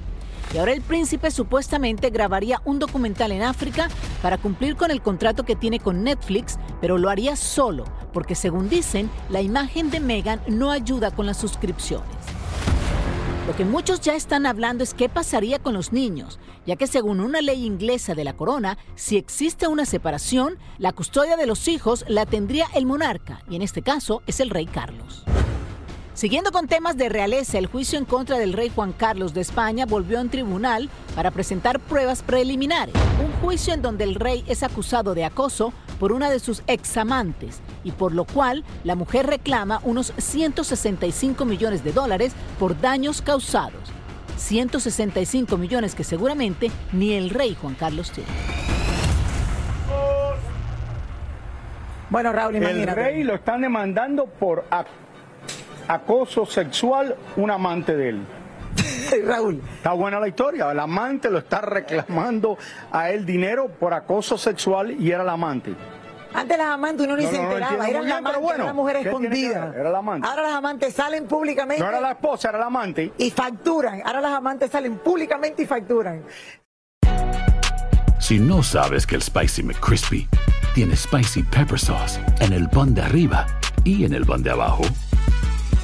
Y 0.54 0.58
ahora 0.58 0.74
el 0.74 0.82
príncipe 0.82 1.30
supuestamente 1.30 2.10
grabaría 2.10 2.62
un 2.64 2.80
documental 2.80 3.32
en 3.32 3.44
África 3.44 3.90
para 4.22 4.38
cumplir 4.38 4.76
con 4.76 4.92
el 4.92 5.02
contrato 5.02 5.44
que 5.44 5.56
tiene 5.56 5.80
con 5.80 6.04
Netflix, 6.04 6.58
pero 6.80 6.98
lo 6.98 7.10
haría 7.10 7.36
solo, 7.36 7.84
porque 8.14 8.36
según 8.36 8.70
dicen, 8.70 9.10
la 9.30 9.42
imagen 9.42 9.90
de 9.90 10.00
Meghan 10.00 10.42
no 10.48 10.72
ayuda 10.72 11.12
con 11.12 11.26
las 11.26 11.38
suscripciones. 11.38 12.08
Lo 13.48 13.56
que 13.56 13.64
muchos 13.64 14.02
ya 14.02 14.14
están 14.16 14.46
hablando 14.46 14.84
es 14.84 14.94
qué 14.94 15.08
pasaría 15.08 15.60
con 15.60 15.74
los 15.74 15.94
niños, 15.94 16.38
ya 16.66 16.76
que 16.76 16.86
según 16.86 17.22
una 17.22 17.42
ley 17.42 17.66
inglesa 17.66 18.14
de 18.14 18.26
la 18.26 18.36
corona, 18.36 18.78
si 18.96 19.16
existe 19.16 19.68
una 19.68 19.86
separación, 19.86 20.58
la 20.78 20.92
custodia 20.92 21.38
de 21.38 21.46
los 21.46 21.70
hijos 21.70 22.04
la 22.10 22.26
tendría 22.26 22.68
el 22.74 22.86
monarca, 22.86 23.42
y 23.50 23.56
en 23.56 23.62
este 23.62 23.82
caso 23.82 24.22
es 24.28 24.42
el 24.42 24.50
rey 24.50 24.66
Carlos. 24.66 25.24
Siguiendo 26.18 26.52
con 26.52 26.68
temas 26.68 26.98
de 26.98 27.10
realeza, 27.10 27.60
el 27.60 27.68
juicio 27.68 28.00
en 28.00 28.06
contra 28.06 28.40
del 28.40 28.54
rey 28.54 28.72
Juan 28.74 28.92
Carlos 28.92 29.36
de 29.36 29.42
España 29.42 29.86
volvió 29.86 30.20
en 30.20 30.30
tribunal 30.30 30.90
para 31.16 31.30
presentar 31.30 31.80
pruebas 31.80 32.24
preliminares. 32.24 32.96
Un 33.24 33.32
juicio 33.34 33.72
en 33.72 33.84
donde 33.84 34.04
el 34.04 34.16
rey 34.16 34.44
es 34.48 34.64
acusado 34.64 35.14
de 35.14 35.26
acoso 35.26 35.74
por 36.00 36.12
una 36.12 36.32
de 36.32 36.40
sus 36.40 36.64
examantes 36.66 37.62
y 37.84 37.92
por 37.92 38.16
lo 38.16 38.26
cual 38.26 38.64
la 38.84 38.96
mujer 38.96 39.28
reclama 39.28 39.80
unos 39.84 40.12
165 40.18 41.46
millones 41.46 41.84
de 41.84 41.94
dólares 41.94 42.34
por 42.58 42.82
daños 42.82 43.22
causados. 43.22 43.94
165 44.38 45.56
millones 45.56 45.94
que 45.94 46.04
seguramente 46.04 46.72
ni 46.94 47.14
el 47.14 47.30
rey 47.30 47.56
Juan 47.62 47.76
Carlos 47.76 48.12
tiene. 48.12 48.32
Bueno, 52.10 52.34
Raúl, 52.34 52.56
El 52.56 52.88
rey 52.88 53.24
lo 53.24 53.36
están 53.36 53.62
demandando 53.62 54.26
por 54.26 54.66
acoso 55.88 56.46
sexual 56.46 57.16
un 57.36 57.52
amante 57.52 57.96
de 57.96 58.10
él. 58.10 58.22
Raúl. 59.26 59.62
Está 59.78 59.94
buena 59.94 60.20
la 60.20 60.28
historia. 60.28 60.72
El 60.72 60.80
amante 60.80 61.30
lo 61.30 61.40
está 61.40 61.62
reclamando 61.62 62.58
a 62.92 63.10
él 63.10 63.26
dinero 63.26 63.70
por 63.70 63.94
acoso 63.94 64.38
sexual 64.38 64.92
y 64.92 65.12
era 65.12 65.24
el 65.24 65.30
amante. 65.30 65.74
Antes 66.34 66.58
las 66.58 66.68
amantes 66.68 67.08
uno 67.08 67.16
ni 67.16 67.26
se 67.26 67.36
enteraba, 67.36 67.88
era 67.88 68.02
la 68.02 68.18
amante, 68.18 68.40
era 68.54 68.66
la 68.66 68.74
mujer 68.74 68.98
escondida. 68.98 69.74
Era 69.76 69.90
la 69.90 69.98
amante. 70.00 70.28
Ahora 70.28 70.44
las 70.44 70.54
amantes 70.54 70.94
salen 70.94 71.26
públicamente. 71.26 71.82
No 71.82 71.90
era 71.90 72.02
la 72.02 72.12
esposa, 72.12 72.50
era 72.50 72.60
la 72.60 72.66
amante. 72.66 73.14
Y 73.18 73.32
facturan. 73.32 74.02
Ahora 74.06 74.22
las 74.22 74.34
amantes 74.34 74.70
salen 74.70 74.98
públicamente 74.98 75.64
y 75.64 75.66
facturan. 75.66 76.24
Si 78.20 78.40
no 78.40 78.62
sabes 78.62 79.08
que 79.08 79.16
el 79.16 79.22
Spicy 79.22 79.64
McCrispy 79.64 80.28
tiene 80.76 80.96
Spicy 80.96 81.44
Pepper 81.44 81.80
Sauce 81.80 82.20
en 82.40 82.52
el 82.52 82.70
pan 82.70 82.94
de 82.94 83.02
arriba 83.02 83.48
y 83.84 84.06
en 84.06 84.14
el 84.14 84.26
pan 84.26 84.44
de 84.44 84.52
abajo, 84.52 84.84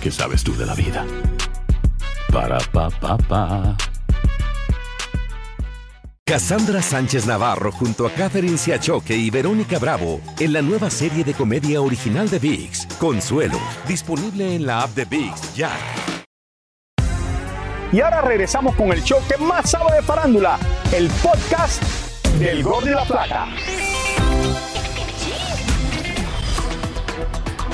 ¿qué 0.03 0.11
sabes 0.11 0.43
tú 0.43 0.53
de 0.57 0.65
la 0.65 0.75
vida? 0.75 1.05
Para, 2.31 2.57
pa, 2.59 2.89
pa, 2.89 3.17
pa. 3.17 3.77
Cassandra 6.25 6.81
Sánchez 6.81 7.25
Navarro 7.25 7.71
junto 7.71 8.05
a 8.05 8.11
Catherine 8.11 8.57
Siachoque 8.57 9.15
y 9.15 9.29
Verónica 9.29 9.79
Bravo 9.79 10.19
en 10.39 10.51
la 10.51 10.61
nueva 10.61 10.89
serie 10.89 11.23
de 11.23 11.33
comedia 11.33 11.81
original 11.81 12.29
de 12.29 12.39
VIX, 12.39 12.85
Consuelo, 12.99 13.59
disponible 13.87 14.55
en 14.55 14.65
la 14.65 14.81
app 14.81 14.91
de 14.91 15.05
VIX 15.05 15.55
ya. 15.55 15.71
Y 17.93 18.01
ahora 18.01 18.21
regresamos 18.21 18.75
con 18.75 18.91
el 18.91 19.03
show 19.03 19.19
que 19.29 19.37
más 19.37 19.69
sabe 19.69 19.95
de 19.95 20.01
farándula, 20.01 20.59
el 20.91 21.07
podcast 21.21 21.81
del 22.39 22.61
Gol 22.63 22.83
de 22.83 22.91
la 22.91 23.05
Plata. 23.05 23.47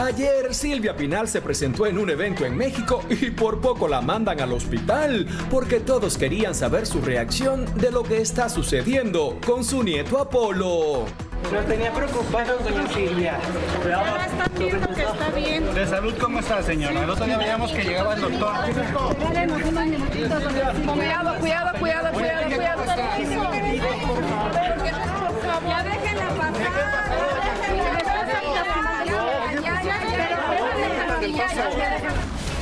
Ayer 0.09 0.55
Silvia 0.55 0.95
Pinal 0.95 1.27
se 1.27 1.39
presentó 1.39 1.85
en 1.85 1.99
un 1.99 2.09
evento 2.09 2.43
en 2.43 2.57
México 2.57 3.03
y 3.11 3.29
por 3.29 3.61
poco 3.61 3.87
la 3.87 4.01
mandan 4.01 4.41
al 4.41 4.51
hospital 4.53 5.27
porque 5.51 5.79
todos 5.79 6.17
querían 6.17 6.55
saber 6.55 6.87
su 6.87 6.99
reacción 6.99 7.67
de 7.75 7.91
lo 7.91 8.01
que 8.01 8.19
está 8.19 8.49
sucediendo 8.49 9.37
con 9.45 9.63
su 9.63 9.83
nieto 9.83 10.17
Apolo. 10.17 11.05
Nos 11.53 11.65
tenía 11.67 11.93
preocupados, 11.93 12.63
doña 12.63 12.87
Silvia. 12.91 13.39
Ahora 13.95 14.25
están 14.25 14.51
viendo 14.57 14.87
que 14.95 15.03
está 15.03 15.29
bien. 15.29 15.73
¿De 15.75 15.85
salud 15.85 16.13
cómo 16.19 16.39
está, 16.39 16.63
señora? 16.63 17.03
El 17.03 17.09
otro 17.11 17.25
día 17.25 17.37
veíamos 17.37 17.71
que 17.71 17.83
llegaba 17.83 18.15
el 18.15 18.21
doctor. 18.21 18.53
Cuidado, 20.91 21.39
cuidado, 21.39 21.79
cuidado, 21.79 22.11
cuidado, 22.11 22.47
cuidado. 22.47 22.88
Thank 31.71 32.03
you. 32.03 32.18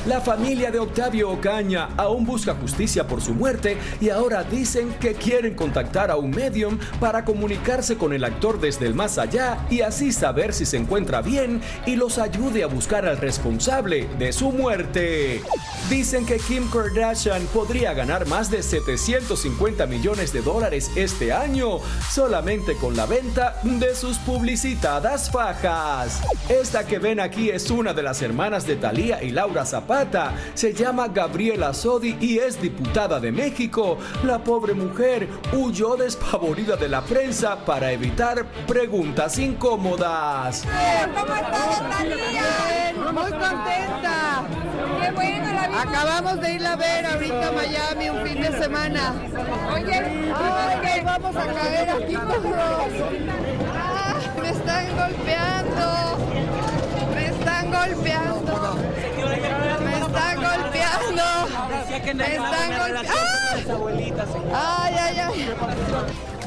La 0.08 0.22
familia 0.22 0.72
de 0.72 0.80
Octavio 0.80 1.30
Ocaña 1.30 1.90
aún 1.98 2.26
busca 2.26 2.56
justicia 2.56 3.06
por 3.06 3.22
su 3.22 3.34
muerte 3.34 3.78
y 4.00 4.10
ahora 4.10 4.42
dicen 4.42 4.94
que 5.02 5.16
quieren 5.16 5.54
contactar 5.54 6.12
a 6.12 6.16
un 6.16 6.30
medium 6.30 6.80
para 7.02 7.26
comunicarse 7.26 7.98
con 7.98 8.14
el 8.14 8.24
actor 8.24 8.62
desde 8.62 8.86
el 8.86 8.94
más 8.94 9.18
allá 9.18 9.58
y 9.70 9.82
así 9.82 10.14
saber 10.14 10.54
si 10.54 10.66
se 10.66 10.78
encuentra 10.78 11.22
bien 11.22 11.62
y 11.86 11.98
los 11.98 12.20
ayude 12.20 12.64
a 12.64 12.68
buscar 12.68 13.06
al 13.06 13.18
responsable 13.18 14.08
de 14.18 14.32
su 14.32 14.54
muerte. 14.54 15.42
Dicen 15.90 16.26
que 16.26 16.38
Kim 16.38 16.70
Kardashian 16.72 17.46
podría 17.48 17.94
ganar 17.94 18.28
más 18.28 18.50
de 18.50 18.64
750 18.64 19.88
millones 19.88 20.32
de 20.32 20.42
dólares 20.42 20.90
este 20.96 21.34
año 21.34 21.80
solamente 22.10 22.78
con 22.78 22.96
la 22.96 23.08
venta 23.08 23.60
de 23.62 23.94
sus 23.94 24.18
publicitadas 24.20 25.30
fajas. 25.30 26.22
Esta 26.48 26.88
que 26.88 26.98
ven 26.98 27.20
aquí 27.20 27.50
es 27.50 27.70
una 27.70 27.94
de 27.94 28.04
las 28.04 28.22
hermanas 28.22 28.66
de 28.66 28.78
Thalía 28.78 29.22
y 29.22 29.32
Laura 29.32 29.66
Zapata 29.66 29.97
se 30.54 30.74
llama 30.74 31.08
Gabriela 31.08 31.74
Sodi 31.74 32.18
y 32.20 32.38
es 32.38 32.62
diputada 32.62 33.20
de 33.20 33.32
México. 33.32 33.98
La 34.24 34.38
pobre 34.38 34.76
mujer 34.76 35.28
huyó 35.52 35.96
despavorida 35.96 36.76
de 36.76 36.88
la 36.88 37.02
prensa 37.02 37.58
para 37.66 37.92
evitar 37.92 38.46
preguntas 38.68 39.40
incómodas. 39.40 40.66
¿Cómo 41.16 41.34
estás, 41.34 41.82
Muy 43.12 43.32
contenta. 43.32 44.44
Qué 45.02 45.12
bueno 45.12 45.54
la 45.54 45.68
vida. 45.68 45.82
Acabamos 45.82 46.42
de 46.42 46.54
ir 46.54 46.66
a 46.68 46.76
ver 46.76 47.06
ahorita 47.06 47.48
a 47.48 47.52
Miami 47.52 48.10
un 48.10 48.28
fin 48.28 48.42
de 48.42 48.52
semana. 48.52 49.14
Oye, 49.74 50.32
oye, 50.32 51.02
vamos 51.04 51.36
a 51.36 51.48
caer 51.54 51.90
aquí 51.90 52.16
están 54.50 54.88
golpeando. 54.96 56.18
Me 57.14 57.26
están 57.26 57.72
golpeando. 57.72 58.58
Me 58.76 58.86
están 58.86 58.86
golpeando. 58.86 59.17
Me 60.18 60.24
están 60.24 60.42
golpeando. 60.42 61.37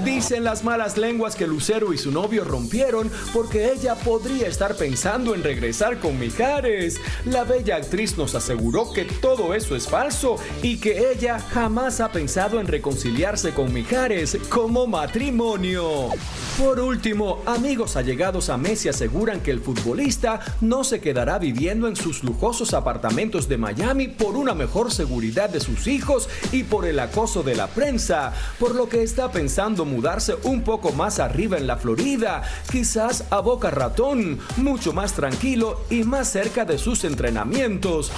Dicen 0.05 0.45
las 0.45 0.65
malas 0.65 0.97
lenguas 0.97 1.37
que 1.37 1.47
Lucero 1.47 1.93
y 1.93 1.99
su 1.99 2.11
novio 2.11 2.45
rompieron 2.45 3.11
porque 3.35 3.71
ella 3.71 3.95
podría 3.97 4.47
estar 4.49 4.75
pensando 4.75 5.35
en 5.35 5.43
regresar 5.43 5.99
con 5.99 6.19
Mijares. 6.19 6.99
La 7.27 7.45
bella 7.45 7.77
actriz 7.77 8.17
nos 8.17 8.35
aseguró 8.35 8.93
que 8.93 9.05
todo 9.05 9.55
eso 9.55 9.77
es 9.77 9.89
falso 9.89 10.37
y 10.63 10.79
que 10.79 11.11
ella 11.13 11.39
jamás 11.39 12.01
ha 12.01 12.11
pensado 12.11 12.61
en 12.61 12.67
reconciliarse 12.67 13.53
con 13.53 13.75
Mijares 13.75 14.39
como 14.49 14.87
matrimonio. 14.87 16.09
Por 16.59 16.81
último, 16.81 17.43
amigos 17.47 17.97
allegados 17.97 18.49
a 18.49 18.57
Messi 18.57 18.89
aseguran 18.89 19.41
que 19.41 19.51
el 19.51 19.61
futbolista 19.61 20.41
no 20.61 20.83
se 20.83 21.01
quedará 21.01 21.39
viviendo 21.39 21.89
en 21.89 21.97
sus 21.97 22.25
lujosos 22.25 22.75
apartamentos 22.75 23.49
de 23.49 23.59
Miami 23.59 24.09
por 24.09 24.37
una 24.37 24.55
mejor 24.55 24.90
seguridad 24.91 25.51
de 25.51 25.61
sus 25.61 25.87
hijos 25.87 26.29
y 26.53 26.65
por 26.65 26.87
el 26.87 26.99
acoso 26.99 27.43
de 27.43 27.55
la 27.55 27.69
prensa, 27.69 28.33
por 28.59 28.75
lo 28.75 28.89
que 28.89 29.03
está 29.03 29.31
pensando 29.31 29.85
mudarse 29.85 30.37
un 30.43 30.63
poco 30.63 30.93
más 30.93 31.19
arriba 31.19 31.57
en 31.57 31.67
la 31.67 31.77
Florida, 31.77 32.43
quizás 32.71 33.25
a 33.31 33.41
Boca 33.41 33.71
Ratón, 33.71 34.39
mucho 34.57 34.93
más 34.93 35.13
tranquilo 35.13 35.81
y 35.91 36.05
más 36.05 36.31
cerca 36.31 36.65
de 36.65 36.79
sus 36.79 37.05
entrenamientos. 37.05 38.11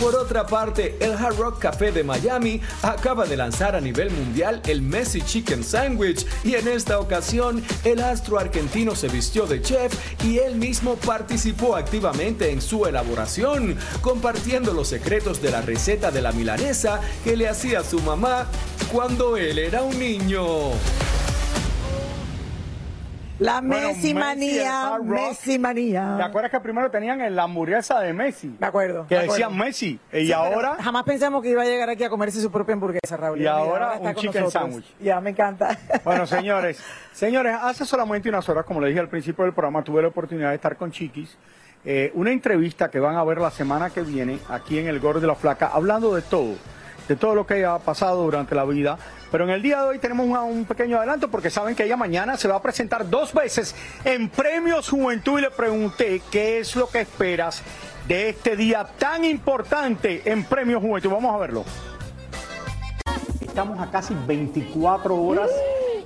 Por 0.00 0.14
otra 0.14 0.46
parte, 0.46 0.94
el 1.00 1.12
Hard 1.12 1.38
Rock 1.38 1.58
Café 1.58 1.90
de 1.90 2.04
Miami 2.04 2.60
acaba 2.82 3.24
de 3.24 3.36
lanzar 3.36 3.74
a 3.74 3.80
nivel 3.80 4.10
mundial 4.10 4.60
el 4.66 4.82
Messi 4.82 5.22
Chicken 5.22 5.64
Sandwich 5.64 6.26
y 6.44 6.54
en 6.54 6.68
esta 6.68 6.98
ocasión 7.00 7.64
el 7.82 8.02
astro 8.02 8.38
argentino 8.38 8.94
se 8.94 9.08
vistió 9.08 9.46
de 9.46 9.62
chef 9.62 9.94
y 10.22 10.38
él 10.38 10.56
mismo 10.56 10.96
participó 10.96 11.76
activamente 11.76 12.50
en 12.50 12.60
su 12.60 12.84
elaboración, 12.84 13.76
compartiendo 14.02 14.74
los 14.74 14.88
secretos 14.88 15.40
de 15.40 15.50
la 15.50 15.62
receta 15.62 16.05
de 16.10 16.22
la 16.22 16.32
milanesa 16.32 17.00
que 17.24 17.36
le 17.36 17.48
hacía 17.48 17.82
su 17.82 18.00
mamá 18.00 18.46
cuando 18.92 19.36
él 19.36 19.58
era 19.58 19.82
un 19.82 19.98
niño. 19.98 20.44
La 23.38 23.60
Bueno, 23.60 23.88
Messi 23.88 24.14
manía. 24.14 24.98
Messi 25.02 25.58
manía. 25.58 26.14
¿Te 26.16 26.22
acuerdas 26.22 26.50
que 26.50 26.58
primero 26.60 26.90
tenían 26.90 27.36
la 27.36 27.42
hamburguesa 27.42 28.00
de 28.00 28.14
Messi? 28.14 28.56
Me 28.58 28.66
acuerdo. 28.66 29.06
Que 29.06 29.14
me 29.14 29.20
acuerdo. 29.24 29.34
decían 29.34 29.58
Messi. 29.58 30.00
Y 30.10 30.26
Sí, 30.26 30.32
ahora 30.32 30.76
Jamás 30.80 31.02
pensamos 31.04 31.42
que 31.42 31.50
iba 31.50 31.60
a 31.60 31.66
llegar 31.66 31.90
aquí 31.90 32.02
a 32.02 32.08
comerse 32.08 32.40
su 32.40 32.50
propia 32.50 32.72
hamburguesa, 32.72 33.14
Raúl. 33.18 33.38
Y 33.42 33.46
ahora 33.46 33.96
está 33.96 34.08
un 34.08 34.14
con 34.14 34.22
chicken 34.22 34.42
nosotros. 34.44 34.70
sandwich. 34.70 34.94
Ya, 35.00 35.20
me 35.20 35.30
encanta. 35.30 35.78
Bueno, 36.02 36.26
señores, 36.26 36.82
señores, 37.12 37.54
hace 37.60 37.84
solamente 37.84 38.26
unas 38.30 38.48
horas, 38.48 38.64
como 38.64 38.80
le 38.80 38.88
dije 38.88 39.00
al 39.00 39.08
principio 39.10 39.44
del 39.44 39.52
programa, 39.52 39.84
tuve 39.84 40.00
la 40.00 40.08
oportunidad 40.08 40.48
de 40.48 40.54
estar 40.54 40.74
con 40.76 40.90
Chiquis. 40.90 41.36
Eh, 41.86 42.10
una 42.14 42.32
entrevista 42.32 42.90
que 42.90 42.98
van 43.00 43.16
a 43.16 43.24
ver 43.24 43.38
la 43.38 43.50
semana 43.50 43.90
que 43.90 44.02
viene 44.02 44.38
aquí 44.48 44.78
en 44.78 44.88
El 44.88 45.00
Gordo 45.00 45.20
de 45.20 45.26
la 45.28 45.34
Flaca, 45.36 45.70
hablando 45.72 46.14
de 46.14 46.20
todo, 46.22 46.54
de 47.08 47.16
todo 47.16 47.34
lo 47.34 47.46
que 47.46 47.64
ha 47.64 47.78
pasado 47.78 48.22
durante 48.24 48.54
la 48.54 48.64
vida. 48.64 48.98
Pero 49.30 49.44
en 49.44 49.50
el 49.50 49.62
día 49.62 49.82
de 49.82 49.88
hoy 49.88 49.98
tenemos 49.98 50.26
una- 50.26 50.42
un 50.42 50.64
pequeño 50.64 50.98
adelanto 50.98 51.28
porque 51.30 51.48
saben 51.50 51.74
que 51.74 51.84
ella 51.84 51.96
mañana 51.96 52.36
se 52.36 52.48
va 52.48 52.56
a 52.56 52.62
presentar 52.62 53.08
dos 53.08 53.32
veces 53.32 53.74
en 54.04 54.28
Premios 54.28 54.88
Juventud 54.88 55.38
y 55.38 55.42
le 55.42 55.50
pregunté 55.50 56.20
qué 56.30 56.58
es 56.58 56.74
lo 56.76 56.88
que 56.88 57.00
esperas 57.00 57.62
de 58.08 58.28
este 58.30 58.56
día 58.56 58.86
tan 58.98 59.24
importante 59.24 60.22
en 60.24 60.44
Premios 60.44 60.80
Juventud. 60.82 61.10
Vamos 61.10 61.34
a 61.34 61.38
verlo. 61.38 61.64
Estamos 63.40 63.80
a 63.80 63.90
casi 63.90 64.14
24 64.26 65.14
horas 65.16 65.50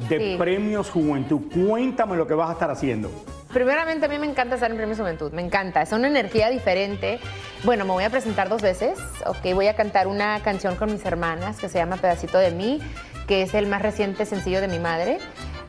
de 0.08 0.18
Sí. 0.18 0.36
Premios 0.38 0.88
Juventud. 0.90 1.40
Cuéntame 1.52 2.16
lo 2.16 2.26
que 2.26 2.34
vas 2.34 2.48
a 2.50 2.52
estar 2.52 2.70
haciendo. 2.70 3.10
Primeramente, 3.52 4.06
a 4.06 4.08
mí 4.08 4.18
me 4.18 4.26
encanta 4.26 4.54
estar 4.54 4.70
en 4.70 4.76
Premios 4.76 4.98
Juventud, 4.98 5.32
me 5.32 5.42
encanta, 5.42 5.82
es 5.82 5.90
una 5.92 6.06
energía 6.06 6.50
diferente. 6.50 7.18
Bueno, 7.64 7.84
me 7.84 7.92
voy 7.92 8.04
a 8.04 8.10
presentar 8.10 8.48
dos 8.48 8.62
veces, 8.62 8.98
ok, 9.26 9.54
voy 9.54 9.66
a 9.66 9.74
cantar 9.74 10.06
una 10.06 10.40
canción 10.40 10.76
con 10.76 10.92
mis 10.92 11.04
hermanas 11.04 11.58
que 11.58 11.68
se 11.68 11.78
llama 11.78 11.96
Pedacito 11.96 12.38
de 12.38 12.52
mí, 12.52 12.80
que 13.26 13.42
es 13.42 13.54
el 13.54 13.66
más 13.66 13.82
reciente 13.82 14.24
sencillo 14.24 14.60
de 14.60 14.68
mi 14.68 14.78
madre. 14.78 15.18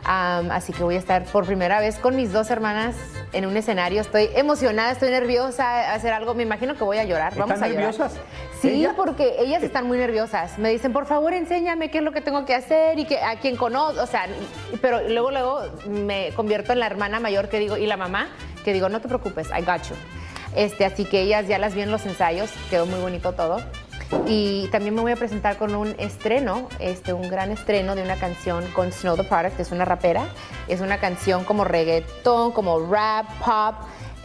Así 0.03 0.73
que 0.73 0.83
voy 0.83 0.95
a 0.95 0.99
estar 0.99 1.23
por 1.25 1.45
primera 1.45 1.79
vez 1.79 1.97
con 1.97 2.15
mis 2.15 2.31
dos 2.31 2.49
hermanas 2.49 2.95
en 3.33 3.45
un 3.45 3.55
escenario. 3.55 4.01
Estoy 4.01 4.29
emocionada, 4.35 4.91
estoy 4.91 5.11
nerviosa 5.11 5.91
a 5.91 5.93
hacer 5.93 6.11
algo. 6.11 6.33
Me 6.33 6.43
imagino 6.43 6.75
que 6.75 6.83
voy 6.83 6.97
a 6.97 7.03
llorar. 7.03 7.35
Vamos 7.35 7.55
¿Están 7.55 7.69
a 7.69 7.73
llorar. 7.73 8.11
Sí, 8.61 8.69
¿Ella? 8.69 8.93
porque 8.95 9.37
ellas 9.39 9.63
están 9.63 9.87
muy 9.87 9.97
nerviosas. 9.97 10.59
Me 10.59 10.69
dicen, 10.69 10.93
por 10.93 11.07
favor, 11.07 11.33
enséñame 11.33 11.89
qué 11.89 11.97
es 11.97 12.03
lo 12.03 12.11
que 12.11 12.21
tengo 12.21 12.45
que 12.45 12.53
hacer 12.53 12.99
y 12.99 13.05
que 13.05 13.19
a 13.19 13.39
quien 13.39 13.55
conozco. 13.55 14.01
O 14.01 14.05
sea, 14.05 14.27
pero 14.81 15.01
luego, 15.09 15.31
luego 15.31 15.61
me 15.89 16.31
convierto 16.35 16.71
en 16.71 16.79
la 16.79 16.85
hermana 16.85 17.19
mayor 17.19 17.49
que 17.49 17.57
digo, 17.57 17.77
y 17.77 17.87
la 17.87 17.97
mamá, 17.97 18.27
que 18.63 18.71
digo, 18.71 18.87
no 18.87 19.01
te 19.01 19.07
preocupes, 19.07 19.47
I 19.49 19.63
got 19.63 19.81
you. 19.89 19.95
Este, 20.55 20.85
así 20.85 21.05
que 21.05 21.21
ellas 21.21 21.47
ya 21.47 21.57
las 21.57 21.73
vi 21.73 21.81
en 21.81 21.91
los 21.91 22.05
ensayos, 22.05 22.51
quedó 22.69 22.85
muy 22.85 22.99
bonito 22.99 23.33
todo. 23.33 23.61
Y 24.27 24.67
también 24.67 24.93
me 24.93 25.01
voy 25.01 25.13
a 25.13 25.15
presentar 25.15 25.57
con 25.57 25.73
un 25.73 25.95
estreno, 25.97 26.67
este, 26.79 27.13
un 27.13 27.29
gran 27.29 27.49
estreno 27.49 27.95
de 27.95 28.03
una 28.03 28.17
canción 28.17 28.65
con 28.73 28.91
Snow 28.91 29.15
the 29.15 29.23
Product, 29.23 29.55
que 29.55 29.61
es 29.61 29.71
una 29.71 29.85
rapera. 29.85 30.25
Es 30.67 30.81
una 30.81 30.99
canción 30.99 31.45
como 31.45 31.63
reggaetón, 31.63 32.51
como 32.51 32.79
rap, 32.91 33.25
pop, 33.39 33.75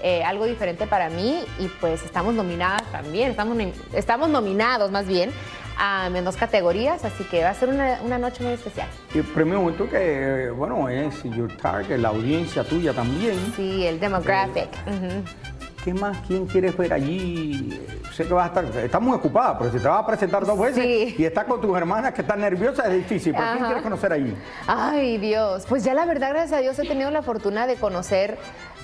eh, 0.03 0.23
algo 0.25 0.45
diferente 0.45 0.87
para 0.87 1.09
mí. 1.09 1.45
Y 1.59 1.69
pues 1.69 2.03
estamos 2.03 2.35
nominadas 2.35 2.83
también, 2.93 3.31
estamos, 3.31 3.57
estamos 3.93 4.29
nominados 4.29 4.91
más 4.91 5.07
bien 5.07 5.31
ah, 5.79 6.09
en 6.13 6.25
dos 6.25 6.37
categorías, 6.37 7.05
así 7.05 7.25
que 7.25 7.43
va 7.43 7.51
a 7.51 7.55
ser 7.55 7.69
una, 7.69 8.01
una 8.05 8.19
noche 8.19 8.43
muy 8.43 8.53
especial. 8.53 8.89
Y 9.15 9.23
Premio 9.23 9.61
Juventud 9.61 9.89
que, 9.89 10.51
bueno, 10.57 10.89
es 10.89 11.23
your 11.25 11.55
target, 11.57 11.99
la 11.99 12.09
audiencia 12.09 12.65
tuya 12.65 12.93
también. 12.93 13.37
Sí, 13.57 13.87
el 13.87 13.99
demographic. 14.01 14.69
Ujú. 14.87 15.23
¿Qué 15.87 15.95
más? 15.95 16.19
¿Quién 16.27 16.47
quieres 16.47 16.77
ver 16.77 16.93
allí? 16.93 17.81
Sé 18.13 18.27
que 18.27 18.35
vas 18.35 18.47
a 18.47 18.61
estar, 18.61 18.83
estás 18.83 19.01
muy 19.01 19.15
ocupada, 19.15 19.57
pero 19.57 19.71
si 19.71 19.79
te 19.79 19.87
vas 19.87 20.03
a 20.03 20.05
presentar 20.05 20.45
dos 20.45 20.59
veces 20.59 20.85
y 21.17 21.25
estás 21.25 21.45
con 21.45 21.61
tus 21.61 21.77
hermanas 21.77 22.13
que 22.13 22.23
están 22.23 22.41
nerviosas, 22.41 22.87
es 22.87 22.95
difícil. 22.95 23.33
¿Pero 23.33 23.53
quién 23.53 23.65
quieres 23.67 23.83
conocer 23.85 24.13
allí? 24.13 24.35
Ay, 24.67 25.19
Dios. 25.19 25.65
Pues 25.69 25.85
ya 25.85 25.95
la 25.95 26.05
verdad, 26.05 26.31
gracias 26.31 26.59
a 26.59 26.61
Dios, 26.61 26.77
he 26.81 26.89
tenido 26.89 27.13
la 27.13 27.23
fortuna 27.23 27.69
de 27.69 27.77
conocer 27.77 28.37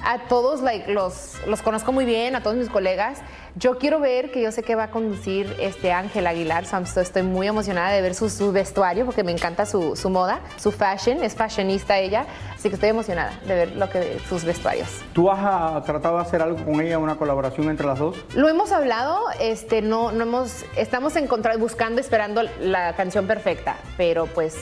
a 0.04 0.26
todos, 0.28 0.60
like, 0.62 0.92
los, 0.92 1.36
los 1.46 1.62
conozco 1.62 1.92
muy 1.92 2.04
bien, 2.04 2.34
a 2.36 2.42
todos 2.42 2.56
mis 2.56 2.68
colegas. 2.68 3.20
Yo 3.54 3.78
quiero 3.78 4.00
ver, 4.00 4.30
que 4.30 4.42
yo 4.42 4.50
sé 4.50 4.62
que 4.62 4.74
va 4.74 4.84
a 4.84 4.90
conducir 4.90 5.54
este 5.60 5.92
Ángel 5.92 6.26
Aguilar, 6.26 6.64
so 6.64 7.00
estoy 7.00 7.22
muy 7.22 7.46
emocionada 7.46 7.90
de 7.90 8.00
ver 8.00 8.14
su, 8.14 8.30
su 8.30 8.50
vestuario, 8.50 9.04
porque 9.04 9.22
me 9.22 9.32
encanta 9.32 9.66
su, 9.66 9.94
su 9.94 10.08
moda, 10.10 10.40
su 10.56 10.72
fashion, 10.72 11.22
es 11.22 11.34
fashionista 11.34 11.98
ella, 11.98 12.26
así 12.54 12.68
que 12.68 12.76
estoy 12.76 12.88
emocionada 12.88 13.32
de 13.46 13.54
ver 13.54 13.76
lo 13.76 13.90
que, 13.90 14.18
sus 14.28 14.44
vestuarios. 14.44 14.88
¿Tú 15.12 15.30
has 15.30 15.40
ah, 15.42 15.82
tratado 15.84 16.16
de 16.16 16.22
hacer 16.22 16.40
algo 16.40 16.64
con 16.64 16.80
ella, 16.80 16.98
una 16.98 17.16
colaboración 17.16 17.68
entre 17.68 17.86
las 17.86 17.98
dos? 17.98 18.16
Lo 18.34 18.48
hemos 18.48 18.72
hablado, 18.72 19.20
este, 19.38 19.82
no, 19.82 20.12
no 20.12 20.22
hemos, 20.22 20.64
estamos 20.76 21.16
encontrando, 21.16 21.60
buscando, 21.60 22.00
esperando 22.00 22.42
la 22.60 22.94
canción 22.96 23.26
perfecta, 23.26 23.76
pero 23.96 24.26
pues 24.26 24.56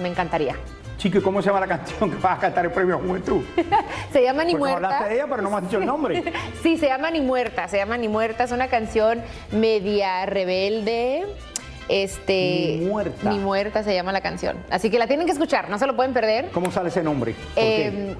me 0.00 0.08
encantaría. 0.08 0.56
Chico, 0.96 1.18
¿y 1.18 1.20
cómo 1.22 1.42
se 1.42 1.48
llama 1.48 1.60
la 1.60 1.66
canción 1.66 2.10
que 2.10 2.16
vas 2.18 2.38
a 2.38 2.40
cantar 2.40 2.64
en 2.64 2.70
Premio 2.72 2.98
Juventud? 2.98 3.42
Se 4.12 4.22
llama 4.22 4.44
Ni 4.44 4.52
Porque 4.52 4.70
Muerta. 4.72 4.86
hablaste 4.88 5.08
de 5.08 5.14
ella, 5.16 5.26
pero 5.28 5.42
no 5.42 5.50
me 5.50 5.56
has 5.56 5.62
dicho 5.64 5.78
el 5.78 5.86
nombre. 5.86 6.22
sí, 6.62 6.78
se 6.78 6.86
llama 6.86 7.10
Ni 7.10 7.20
Muerta, 7.20 7.68
se 7.68 7.76
llama 7.78 7.96
Ni 7.98 8.08
Muerta, 8.08 8.44
es 8.44 8.52
una 8.52 8.68
canción 8.68 9.22
media 9.50 10.24
rebelde. 10.24 11.26
Este, 11.88 12.78
Ni 12.80 12.86
Muerta. 12.86 13.30
Ni 13.30 13.38
Muerta 13.38 13.82
se 13.82 13.92
llama 13.94 14.12
la 14.12 14.20
canción. 14.20 14.56
Así 14.70 14.88
que 14.88 14.98
la 14.98 15.06
tienen 15.06 15.26
que 15.26 15.32
escuchar, 15.32 15.68
no 15.68 15.78
se 15.78 15.86
lo 15.86 15.96
pueden 15.96 16.14
perder. 16.14 16.50
¿Cómo 16.52 16.70
sale 16.70 16.88
ese 16.88 17.02
nombre? 17.02 17.34
Eh, 17.56 18.14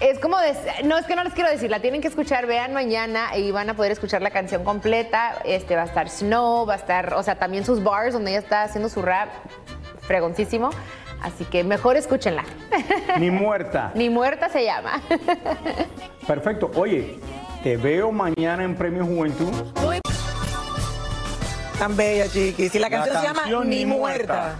es 0.00 0.18
como, 0.18 0.36
de- 0.38 0.54
no 0.84 0.98
es 0.98 1.06
que 1.06 1.14
no 1.14 1.22
les 1.24 1.32
quiero 1.32 1.48
decir, 1.48 1.70
la 1.70 1.80
tienen 1.80 2.00
que 2.02 2.08
escuchar, 2.08 2.46
vean 2.46 2.74
mañana 2.74 3.36
y 3.36 3.52
van 3.52 3.70
a 3.70 3.74
poder 3.74 3.92
escuchar 3.92 4.20
la 4.20 4.30
canción 4.30 4.64
completa. 4.64 5.36
Este 5.44 5.76
va 5.76 5.82
a 5.82 5.86
estar 5.86 6.10
Snow, 6.10 6.66
va 6.66 6.74
a 6.74 6.76
estar, 6.76 7.14
o 7.14 7.22
sea, 7.22 7.36
también 7.36 7.64
sus 7.64 7.82
bars 7.82 8.12
donde 8.12 8.32
ella 8.32 8.40
está 8.40 8.64
haciendo 8.64 8.88
su 8.88 9.00
rap, 9.00 9.28
fregoncísimo. 10.00 10.70
Así 11.22 11.44
que 11.44 11.62
mejor 11.64 11.96
escúchenla. 11.96 12.44
Ni 13.18 13.30
muerta. 13.30 13.92
Ni 13.94 14.10
muerta 14.10 14.48
se 14.48 14.64
llama. 14.64 15.00
Perfecto. 16.26 16.70
Oye, 16.74 17.18
te 17.62 17.76
veo 17.76 18.10
mañana 18.10 18.64
en 18.64 18.74
Premio 18.74 19.04
Juventud. 19.06 19.52
Tan 21.78 21.96
bella, 21.96 22.28
chiquis. 22.28 22.74
Y 22.74 22.78
la 22.78 22.88
La 22.88 22.96
canción, 22.96 23.16
se 23.20 23.26
llama 23.26 23.64
Ni 23.64 23.86
Muerta. 23.86 24.34
Muerta. 24.34 24.56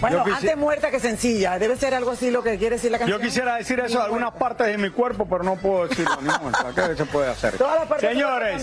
Bueno, 0.00 0.24
quisi- 0.24 0.34
antes 0.36 0.56
muerta 0.58 0.90
que 0.90 1.00
sencilla. 1.00 1.58
Debe 1.58 1.76
ser 1.76 1.94
algo 1.94 2.10
así 2.10 2.30
lo 2.30 2.42
que 2.42 2.58
quiere 2.58 2.76
decir 2.76 2.90
la 2.90 2.98
canción. 2.98 3.18
Yo 3.18 3.24
quisiera 3.24 3.56
decir 3.56 3.80
eso 3.80 3.98
de 3.98 4.04
algunas 4.04 4.32
partes 4.32 4.66
de 4.66 4.76
mi 4.76 4.90
cuerpo, 4.90 5.26
pero 5.26 5.42
no 5.42 5.56
puedo 5.56 5.88
decirlo. 5.88 6.16
Ni 6.20 6.28
muerta. 6.42 6.66
¿Qué 6.74 6.96
se 6.96 7.04
puede 7.06 7.30
hacer? 7.30 7.56
Todas 7.56 7.80
las 7.80 7.88
partes 7.88 8.10
Señores, 8.10 8.62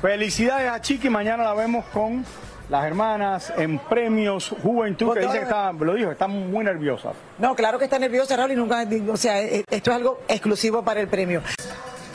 felicidades 0.00 0.70
a 0.70 0.80
Chiqui. 0.80 1.08
Mañana 1.10 1.42
la 1.42 1.54
vemos 1.54 1.84
con 1.86 2.24
las 2.68 2.84
hermanas 2.84 3.52
en 3.56 3.78
Premios 3.78 4.54
Juventud, 4.62 5.14
que 5.14 5.20
dice 5.20 5.26
todas- 5.32 5.38
que 5.38 5.44
están, 5.44 5.78
lo 5.86 5.94
dijo, 5.94 6.10
están 6.10 6.30
muy 6.50 6.64
nerviosas. 6.64 7.14
No, 7.38 7.54
claro 7.54 7.78
que 7.78 7.84
está 7.86 7.98
nerviosa, 7.98 8.36
Raúl, 8.36 8.52
y 8.52 8.56
nunca, 8.56 8.84
o 9.10 9.16
sea, 9.16 9.40
eh, 9.40 9.64
esto 9.70 9.90
es 9.90 9.96
algo 9.96 10.20
exclusivo 10.28 10.82
para 10.82 11.00
el 11.00 11.08
premio. 11.08 11.40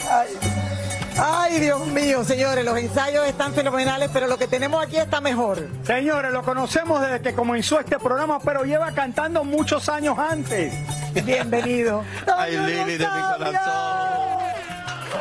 Ay, 0.09 0.27
ay, 1.19 1.59
Dios 1.59 1.87
mío, 1.87 2.23
señores, 2.23 2.63
los 2.65 2.77
ensayos 2.77 3.25
están 3.27 3.53
fenomenales, 3.53 4.09
pero 4.13 4.27
lo 4.27 4.37
que 4.37 4.47
tenemos 4.47 4.83
aquí 4.83 4.97
está 4.97 5.21
mejor. 5.21 5.67
Señores, 5.85 6.31
lo 6.31 6.43
conocemos 6.43 7.01
desde 7.01 7.21
que 7.21 7.33
comenzó 7.33 7.79
este 7.79 7.97
programa, 7.97 8.39
pero 8.39 8.63
lleva 8.63 8.91
cantando 8.91 9.43
muchos 9.43 9.89
años 9.89 10.19
antes. 10.19 10.73
Bienvenido. 11.25 12.03
Ay, 12.37 12.57
Lili 12.57 12.97
de 12.97 13.05
mi 13.07 13.21
corazón. 13.37 14.42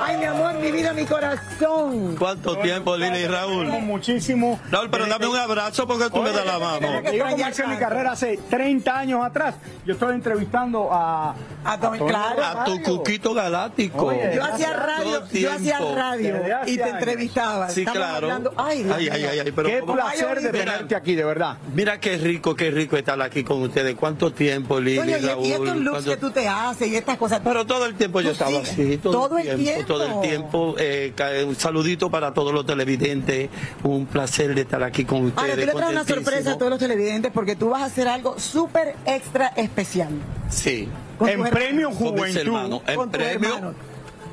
Ay, 0.01 0.17
mi 0.17 0.25
amor, 0.25 0.55
mi 0.55 0.71
vida, 0.73 0.93
mi 0.93 1.05
corazón. 1.05 2.17
¿Cuánto 2.19 2.57
tiempo, 2.59 2.97
Lili 2.97 3.19
y 3.19 3.27
Raúl? 3.27 3.67
Muchísimo. 3.67 4.59
Raúl, 4.71 4.89
pero 4.91 5.07
dame 5.07 5.27
un 5.27 5.37
abrazo 5.37 5.87
porque 5.87 6.09
tú 6.11 6.23
me 6.23 6.31
das 6.33 6.47
la 6.47 6.59
mano. 6.59 7.03
Yo 7.13 7.25
comencé 7.29 7.67
mi 7.67 7.77
carrera 7.77 8.13
hace 8.13 8.39
30 8.51 8.99
años 8.99 9.25
atrás. 9.25 9.55
Yo 9.87 9.95
estoy 9.95 10.15
entrevistando 10.15 10.89
a... 10.93 11.35
A, 11.65 11.77
Don- 11.77 11.99
claro. 11.99 12.43
A 12.45 12.65
tu 12.65 12.81
cuquito 12.83 13.35
galáctico. 13.35 14.07
Oye, 14.07 14.33
Yo 14.35 14.45
hacía 14.45 14.73
radio, 14.73 15.23
yo 15.31 15.53
hacía 15.53 15.77
tiempo. 15.79 15.95
radio 15.97 16.37
y 16.67 16.77
te 16.77 16.89
entrevistaba. 16.89 17.69
Sí, 17.71 17.85
claro. 17.85 18.27
hablando- 18.27 18.53
Ay, 18.57 18.83
Dios 18.83 18.97
ay, 18.97 19.09
ay, 19.13 19.25
ay, 19.25 19.39
ay, 19.41 19.53
pero 19.53 19.69
Qué 19.69 19.81
¿cómo? 19.81 19.95
placer 19.95 20.41
de 20.41 20.53
Mira, 20.53 20.65
tenerte 20.65 20.95
aquí, 20.97 21.15
de 21.15 21.25
verdad. 21.25 21.59
Mira 21.75 22.01
qué 22.01 22.17
rico, 22.17 22.55
qué 22.57 22.71
rico 22.71 22.97
estar 22.97 23.21
aquí 23.23 23.45
con 23.45 23.63
ustedes. 23.63 23.95
¿Cuánto 23.95 24.33
tiempo, 24.33 24.81
Lili, 24.81 25.13
y, 25.13 25.15
Raúl? 25.27 25.47
y 25.47 25.53
estos 25.53 25.77
looks 25.77 25.91
¿Cuánto- 25.91 26.11
que 26.11 26.17
tú 26.17 26.31
te 26.31 26.49
haces 26.49 26.89
y 26.89 26.97
estas 26.97 27.17
cosas. 27.17 27.41
Pero 27.45 27.65
todo 27.65 27.87
el 27.87 27.95
tiempo 27.95 28.21
yo 28.21 28.31
estaba 28.33 28.59
así, 28.61 28.99
todo, 28.99 29.13
Todo 29.13 29.39
el 29.39 29.49
el 29.49 29.82
tiempo, 29.85 30.05
todo 30.05 30.23
el 30.23 30.29
tiempo. 30.29 30.75
Eh, 30.79 31.45
un 31.47 31.55
saludito 31.57 32.11
para 32.11 32.33
todos 32.35 32.53
los 32.53 32.67
televidentes. 32.67 33.51
Un 33.83 34.07
placer 34.07 34.55
de 34.55 34.63
estar 34.63 34.83
aquí 34.83 35.05
con 35.05 35.27
ustedes. 35.27 35.51
Ahora, 35.51 35.55
tú 35.55 35.67
le 35.67 35.73
traes 35.73 35.93
una 35.93 36.05
sorpresa 36.05 36.53
a 36.53 36.59
todos 36.59 36.71
los 36.71 36.79
televidentes 36.79 37.33
porque 37.33 37.57
tú 37.57 37.71
vas 37.71 37.83
a 37.83 37.87
hacer 37.87 38.09
algo 38.09 38.39
súper 38.39 38.97
extra 39.07 39.49
especial. 39.49 40.11
Sí. 40.51 40.89
Con 41.19 41.29
En 41.29 41.43
Premio 41.45 41.91
Juventud. 41.93 42.81
En 42.87 43.11
premio. 43.11 43.75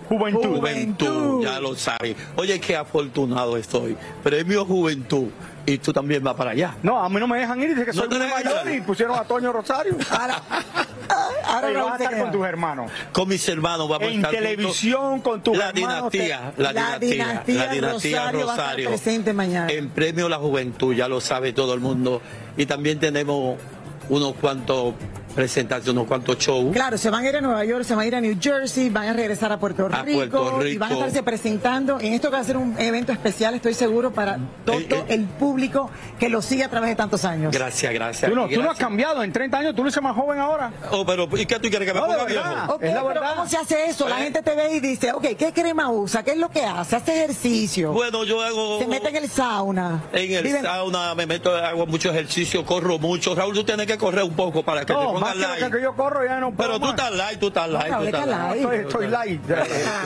Juventud. 0.10 0.58
Juventud, 0.58 1.44
ya 1.44 1.60
lo 1.60 1.76
saben. 1.76 2.16
Oye, 2.36 2.60
qué 2.60 2.76
afortunado 2.76 3.56
estoy. 3.58 3.96
Premio 4.24 4.66
Juventud. 4.66 5.28
Y 5.70 5.78
tú 5.78 5.94
también 5.94 6.24
vas 6.24 6.36
para 6.36 6.52
allá. 6.52 6.76
No, 6.82 7.00
a 7.04 7.08
mí 7.10 7.20
no 7.20 7.28
me 7.28 7.38
dejan 7.40 7.62
ir, 7.62 7.70
dice 7.70 7.86
que 7.86 7.94
No 7.94 8.02
soy 8.04 8.10
muy 8.10 8.28
mayor 8.28 8.72
y 8.72 8.82
pusieron 8.82 9.18
a 9.20 9.24
Toño 9.24 9.52
Rosario. 9.54 9.96
ahora 11.46 11.72
no 11.72 11.86
vas 11.86 12.00
a 12.00 12.04
estar 12.04 12.20
con 12.20 12.32
tus 12.32 12.46
hermanos. 12.46 12.92
Con 13.12 13.28
mis 13.30 13.48
hermanos 13.48 13.88
vamos 13.90 14.08
a 14.08 14.12
En 14.12 14.16
estar 14.18 14.32
televisión, 14.32 15.02
juntos. 15.22 15.32
con 15.32 15.44
tus 15.44 15.58
la 15.58 15.70
hermanos, 15.70 16.12
dinastía, 16.12 16.54
la 16.58 16.74
dinastía, 16.74 17.44
la 17.66 17.68
dinastía 17.74 18.22
Rosario 18.32 18.46
va 18.48 18.52
a 18.54 18.56
estar 18.56 18.66
Rosario. 18.68 18.90
presente 18.90 19.34
mañana. 19.34 19.72
En 19.72 19.90
premio 19.90 20.28
La 20.30 20.38
Juventud, 20.38 20.94
ya 20.96 21.08
lo 21.08 21.22
sabe 21.22 21.54
todo 21.54 21.74
el 21.74 21.80
mundo. 21.80 22.22
Y 22.58 22.66
también 22.66 23.00
tenemos 23.00 23.58
unos 24.10 24.34
cuantos 24.36 24.96
presentaciones, 25.34 25.94
unos 25.94 26.08
cuantos 26.08 26.38
shows. 26.38 26.74
Claro, 26.74 26.98
se 26.98 27.10
van 27.10 27.24
a 27.26 27.30
ir 27.30 27.36
a 27.38 27.42
Nueva 27.42 27.64
York, 27.66 27.84
se 27.84 27.96
van 27.96 28.04
a 28.04 28.08
ir 28.08 28.16
a 28.16 28.22
New 28.22 28.36
Jersey, 28.40 28.90
van 28.90 29.08
a 29.10 29.14
regresar 29.14 29.52
a 29.52 29.60
Puerto 29.60 29.88
A 29.92 30.02
Rico, 30.04 30.18
Puerto 30.20 30.66
y 30.68 30.78
van 30.78 30.90
a 30.92 30.96
Rico. 30.96 31.06
estarse 31.06 31.24
presentando 31.24 32.00
en 32.00 32.14
esto 32.14 32.30
que 32.30 32.36
va 32.36 32.42
a 32.42 32.46
ser 32.46 32.58
un 32.58 32.76
evento 32.80 33.12
especial, 33.12 33.54
estoy 33.56 33.74
seguro, 33.74 34.12
para 34.12 34.38
todo 34.66 34.78
Eh, 34.80 35.06
el 35.10 35.26
público 35.26 35.90
que 36.20 36.30
lo 36.30 36.42
sigue 36.42 36.64
a 36.64 36.70
través 36.70 36.90
de 36.90 36.96
tantos 36.96 37.24
años. 37.26 37.54
Gracias, 37.54 37.94
gracias. 37.94 38.30
Tú 38.30 38.36
no, 38.36 38.48
tú 38.48 38.62
no 38.62 38.72
has 38.72 38.78
cambiado 38.78 39.24
en 39.24 39.32
30 39.32 39.58
años, 39.58 39.76
tú 39.76 39.82
no 39.84 39.90
eres 39.90 40.02
más 40.02 40.16
joven 40.16 40.40
ahora. 40.40 40.72
Oh, 40.92 41.06
pero 41.06 41.28
¿y 41.38 41.46
qué 41.46 41.56
tú 41.60 41.70
quieres 41.70 41.88
que 41.88 41.94
me 41.94 42.00
No, 42.00 42.08
ponga 42.08 42.26
viejo? 42.26 42.44
Ok, 42.76 42.84
Es 42.84 42.94
la 42.94 43.08
pero. 43.08 43.22
¿cómo 43.36 43.48
se 43.48 43.58
hace 43.58 43.86
eso? 43.86 44.08
La 44.10 44.20
¿Eh? 44.20 44.24
gente 44.24 44.42
te 44.42 44.56
ve 44.56 44.76
y 44.76 44.80
dice, 44.80 45.12
ok, 45.12 45.26
¿qué 45.38 45.52
crema 45.54 45.92
usa? 45.92 46.24
¿Qué 46.24 46.32
es 46.32 46.38
lo 46.38 46.50
que 46.50 46.64
hace? 46.64 46.96
¿Hace 46.96 47.24
ejercicio? 47.24 47.92
Bueno, 47.92 48.24
yo 48.24 48.42
hago 48.42 48.80
se 48.80 48.88
mete 48.88 49.10
en 49.10 49.16
el 49.18 49.30
sauna. 49.30 50.04
en 50.14 50.32
el 50.46 50.62
sauna, 50.62 51.16
me 51.16 51.26
meto, 51.26 51.56
hago 51.56 51.86
mucho 51.86 52.10
ejercicio, 52.12 52.66
corro 52.66 52.98
mucho. 53.00 53.36
Raúl, 53.36 53.54
tú 53.54 53.64
tienes 53.64 53.86
que 53.86 53.98
correr 53.98 54.24
un 54.24 54.34
poco 54.34 54.64
para 54.64 54.86
que 54.86 54.94
No, 54.94 55.19
pongas 55.20 55.58
que 55.58 55.72
que 55.72 55.82
yo 55.82 55.94
corro 55.96 56.26
ya 56.26 56.40
no 56.40 56.52
puedo 56.52 56.70
Pero 56.70 56.80
tú 56.80 56.90
estás 56.90 57.12
light, 57.12 57.40
tú 57.40 57.48
estás 57.48 57.70
light, 57.70 57.96
tú 57.96 58.04
estás 58.04 58.22
está 58.22 58.26
light. 58.26 58.40
light. 58.40 58.58
Estoy, 58.58 58.78
estoy 58.78 59.08
light. 59.08 59.42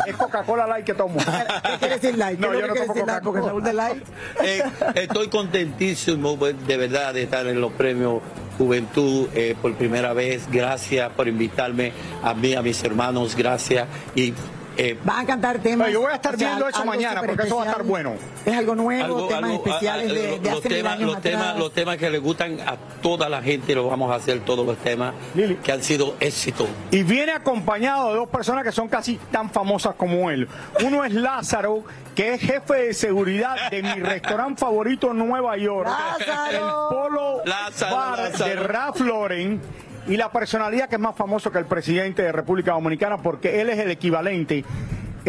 Es 0.08 0.16
Coca-Cola 0.16 0.68
light 0.68 0.86
que 0.86 0.94
tomo. 0.94 1.18
¿Qué 1.18 1.78
quiere 1.80 1.96
decir 1.96 2.18
light? 2.18 2.40
¿Qué 2.40 2.48
No, 2.48 2.54
yo 2.54 2.68
no 2.68 2.74
tomo 2.74 2.94
decir 2.94 3.08
light? 3.08 3.24
Porque 3.24 3.42
Coca-Cola. 3.42 3.66
De 3.66 3.74
light. 3.74 4.04
Eh, 4.44 4.62
estoy 4.96 5.30
contentísimo 5.30 6.38
pues, 6.38 6.56
de 6.68 6.76
verdad 6.76 7.14
de 7.14 7.24
estar 7.24 7.48
en 7.48 7.62
los 7.62 7.72
premios 7.74 8.22
Juventud 8.58 9.28
eh, 9.34 9.56
por 9.62 9.74
primera 9.76 10.14
vez. 10.14 10.48
Gracias 10.52 11.10
por 11.12 11.28
invitarme 11.28 11.94
a 12.24 12.34
mí, 12.34 12.54
a 12.56 12.62
mis 12.62 12.84
hermanos. 12.84 13.36
Gracias. 13.36 13.88
Y 14.16 14.34
eh, 14.78 14.98
Van 15.04 15.20
a 15.24 15.26
cantar 15.26 15.60
temas. 15.60 15.92
Yo 15.92 16.02
voy 16.02 16.12
a 16.12 16.16
estar 16.16 16.36
o 16.36 16.38
sea, 16.38 16.48
viendo 16.50 16.68
eso 16.68 16.86
mañana, 16.86 17.22
porque 17.22 17.44
eso 17.44 17.58
va 17.58 17.64
a 17.64 17.66
estar 17.68 17.84
bueno. 17.84 18.14
Es 18.46 18.56
algo 18.58 18.76
nuevo, 18.76 19.04
algo- 19.06 19.28
temas 19.28 19.44
algo- 19.52 19.56
especiales 19.66 20.08
a- 20.08 20.12
a- 20.12 20.14
de, 20.14 20.40
de 20.40 20.50
los, 20.52 20.60
hace 20.60 20.70
temas, 20.70 20.94
años 20.94 21.12
los, 21.14 21.22
temas, 21.22 21.42
atrás. 21.44 21.60
los 21.60 21.74
temas 21.74 21.98
que 21.98 22.10
le 22.10 22.18
gustan 22.20 22.60
a 22.62 22.76
toda 23.02 23.30
la 23.30 23.42
gente, 23.42 23.76
los 23.76 23.90
vamos 23.90 24.12
a 24.12 24.16
hacer 24.16 24.40
todos 24.42 24.66
los 24.66 24.78
temas 24.78 25.14
Lili. 25.36 25.56
que 25.58 25.72
han 25.72 25.84
sido 25.84 26.16
éxitos. 26.20 26.68
Y 26.92 27.04
viene 27.04 27.32
acompañado 27.34 28.10
de 28.10 28.16
dos 28.18 28.30
personas 28.30 28.64
que 28.64 28.72
son 28.72 28.88
casi 28.88 29.18
tan 29.32 29.50
famosas 29.50 29.96
como 29.96 30.30
él. 30.32 30.48
Uno 30.84 31.04
es 31.06 31.14
Lázaro, 31.14 31.84
que 32.16 32.34
es 32.36 32.42
jefe 32.42 32.74
de 32.74 32.94
seguridad 32.94 33.70
de 33.72 33.82
mi 33.84 33.94
restaurante 34.02 34.60
favorito 34.60 35.12
en 35.12 35.18
Nueva 35.20 35.58
York. 35.58 35.88
¡Lázaro! 35.88 36.52
El 36.52 36.96
Polo 36.96 37.42
Lázaro, 37.46 37.96
Bar 37.96 38.20
Lázaro. 38.20 38.46
de 38.50 38.56
Ralph 38.56 39.00
Lauren. 39.02 39.62
Y 40.08 40.18
la 40.18 40.32
personalidad 40.32 40.90
que 40.90 40.96
es 40.96 41.02
más 41.02 41.16
famoso 41.16 41.52
que 41.52 41.60
el 41.60 41.66
presidente 41.66 42.24
de 42.24 42.32
República 42.32 42.74
Dominicana, 42.74 43.18
porque 43.18 43.62
él 43.62 43.70
es 43.70 43.80
el 43.80 43.90
equivalente 43.90 44.66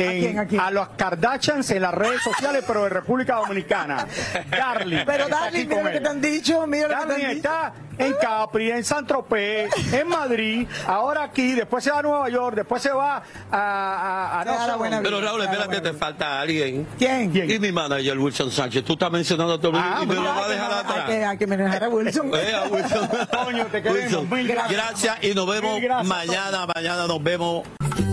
en- 0.03 0.21
quién, 0.21 0.39
a 0.39 0.47
quién? 0.47 0.75
los 0.75 0.89
Kardashians 0.91 1.71
en 1.71 1.83
las 1.83 1.95
redes 1.95 2.23
sociales, 2.23 2.65
pero 2.67 2.85
de 2.85 2.91
República 2.91 3.37
Dominicana. 3.37 4.07
Darling. 4.51 4.99
Pero 5.07 5.29
Darling, 5.29 5.67
mira 5.69 5.83
lo 5.83 5.91
que 5.91 6.01
te 6.01 6.09
han 6.09 6.21
dicho, 6.21 6.67
mira 6.67 6.89
lo 6.89 7.09
que 7.09 7.15
te 7.15 7.21
dicho. 7.21 7.31
está 7.37 7.73
en 7.99 8.15
Capri, 8.21 8.71
en 8.73 8.83
San 8.85 9.07
Tropez, 9.07 9.71
en 9.93 10.09
Madrid, 10.09 10.67
ahora 10.89 11.23
aquí, 11.25 11.53
después 11.53 11.85
se 11.85 11.91
va 11.93 12.01
a 12.01 12.03
Nueva 12.03 12.29
York, 12.29 12.57
después 12.57 12.83
se 12.83 12.91
va 12.91 13.19
a... 13.19 13.23
a- 13.53 14.41
a- 14.41 14.45
no 14.67 14.79
buena. 14.79 15.01
Pero 15.03 15.21
Raúl, 15.21 15.43
espérate, 15.43 15.81
te 15.81 15.93
falta 15.93 16.41
alguien. 16.41 16.87
¿Quién? 16.99 17.31
¿Quién? 17.31 17.51
Y 17.51 17.59
mi 17.61 17.71
manager 17.71 18.19
Wilson 18.19 18.51
Sánchez, 18.51 18.85
tú 18.85 18.95
estás 18.95 19.11
mencionando 19.13 19.55
a 19.55 19.59
todo 19.59 19.69
el 19.73 19.75
mundo 19.77 19.91
Ah, 19.97 20.01
y 20.03 20.07
me 20.07 20.15
lo 20.15 20.23
vas 20.25 20.45
a 20.45 20.49
dejar 20.49 20.73
Hay 20.73 20.79
atrás. 20.81 21.05
que, 21.07 21.25
hay 21.25 21.39
que 21.39 21.47
manejar 21.47 21.85
a 21.85 21.89
Wilson. 21.89 22.31
Eh, 22.35 22.55
a 22.55 22.63
Wilson. 22.65 23.09
Toño, 23.31 23.67
te 23.67 23.83
queremos. 23.83 24.03
Wilson, 24.05 24.31
Mil 24.31 24.49
gracias. 24.49 24.73
gracias 24.73 25.19
y 25.25 25.35
nos 25.35 25.47
vemos 25.47 25.81
gracias, 25.81 26.07
mañana. 26.09 26.67
Mañana 26.75 27.07
nos 27.07 27.23
vemos. 27.23 27.63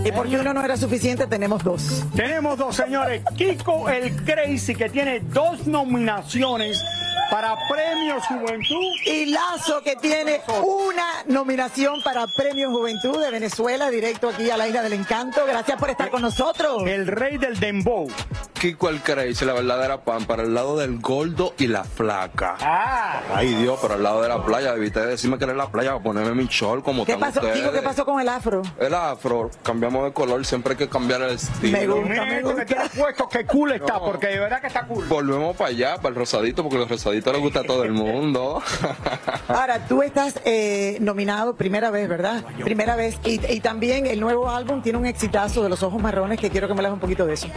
Y 0.04 0.12
porque 0.12 0.38
uno 0.38 0.54
no 0.54 0.64
era 0.64 0.76
suficiente, 0.78 1.28
tenemos 1.28 1.64
dos. 1.64 2.04
Tenemos 2.16 2.58
dos 2.58 2.76
señores, 2.76 3.22
Kiko 3.38 3.88
el 3.90 4.16
Crazy, 4.24 4.74
que 4.74 4.90
tiene 4.90 5.20
dos 5.20 5.68
nominaciones 5.68 6.84
para 7.32 7.56
Premios 7.70 8.26
Juventud. 8.28 8.92
Y 9.06 9.28
Lazo, 9.28 9.82
que 9.82 9.96
tiene 9.96 10.42
una 10.64 11.24
nominación 11.28 12.04
para 12.04 12.28
Premio 12.28 12.70
Juventud 12.70 13.18
de 13.24 13.32
Venezuela, 13.32 13.90
directo 13.90 14.30
aquí 14.30 14.50
a 14.50 14.58
la 14.58 14.68
Isla 14.68 14.84
del 14.84 14.94
Encanto. 14.94 15.46
Gracias 15.48 15.80
por 15.80 15.90
estar 15.90 16.12
con 16.12 16.22
nosotros. 16.22 16.84
El 16.86 17.08
rey 17.08 17.38
del 17.38 17.58
dembow. 17.58 18.10
Kiko 18.60 18.90
el 18.90 19.02
Crazy, 19.02 19.46
la 19.46 19.54
verdadera 19.54 20.02
pan, 20.02 20.26
para 20.26 20.44
el 20.44 20.54
lado 20.54 20.78
del 20.78 21.00
gordo 21.00 21.56
y 21.58 21.68
la 21.68 21.84
flaca. 21.84 22.58
Ah, 22.60 23.22
Ay 23.34 23.56
Dios, 23.56 23.80
pero 23.82 23.96
al 23.96 24.04
lado 24.04 24.22
de 24.22 24.28
la 24.28 24.46
playa, 24.46 24.74
debiste 24.74 25.00
decirme 25.04 25.38
que 25.40 25.46
era 25.46 25.54
la 25.56 25.72
playa 25.72 25.92
para 25.94 26.04
ponerme 26.04 26.36
mi 26.36 26.46
short 26.48 26.84
como 26.84 27.06
¿Qué 27.06 27.18
pasó? 27.18 27.40
ustedes. 27.40 27.72
¿qué 27.72 27.82
pasó 27.82 28.06
con 28.06 28.20
el 28.22 28.28
afro? 28.30 28.62
El 28.78 28.94
afro, 28.94 29.50
cambiamos 29.64 30.04
de 30.04 30.14
color, 30.14 30.46
siempre 30.46 30.74
hay 30.74 30.78
que 30.78 30.90
cambiar 30.90 31.22
el 31.24 31.32
estilo. 31.32 31.72
Me 31.72 31.88
gusta. 31.88 32.10
mira 32.10 32.38
esto 32.38 32.56
que 32.56 32.66
tiene 32.66 32.90
puesto, 32.90 33.30
que 33.30 33.46
cool 33.46 33.72
está, 33.72 34.00
porque 34.00 34.28
de 34.28 34.40
verdad 34.40 34.62
que 34.62 34.68
está 34.68 34.86
cool. 34.86 35.06
Volvemos 35.08 35.56
para 35.56 35.70
allá, 35.70 35.96
para 35.96 36.10
el 36.10 36.16
rosadito, 36.16 36.62
porque 36.62 36.78
el 36.84 36.88
rosadito 37.22 37.34
le 37.34 37.40
gusta 37.40 37.60
a 37.62 37.64
todo 37.64 37.84
el 37.84 37.92
mundo. 37.92 38.62
Ahora, 39.48 39.86
tú 39.88 40.02
estás 40.02 40.40
eh, 40.46 40.98
nominado 41.02 41.56
primera 41.56 41.92
vez, 41.92 42.08
¿verdad? 42.08 42.44
Primera 42.64 42.96
vez. 42.96 43.18
Y, 43.26 43.40
y 43.52 43.60
también 43.60 44.06
el 44.08 44.20
nuevo 44.20 44.50
álbum 44.50 44.82
tiene 44.82 44.98
un 44.98 45.06
exitazo 45.06 45.64
de 45.64 45.70
los 45.70 45.84
ojos 45.84 46.02
marrones 46.02 46.40
que 46.40 46.50
quiero 46.50 46.68
que 46.68 46.74
me 46.74 46.80
hables 46.80 46.94
un 46.94 47.00
poquito 47.00 47.26
de 47.26 47.34
eso. 47.34 47.48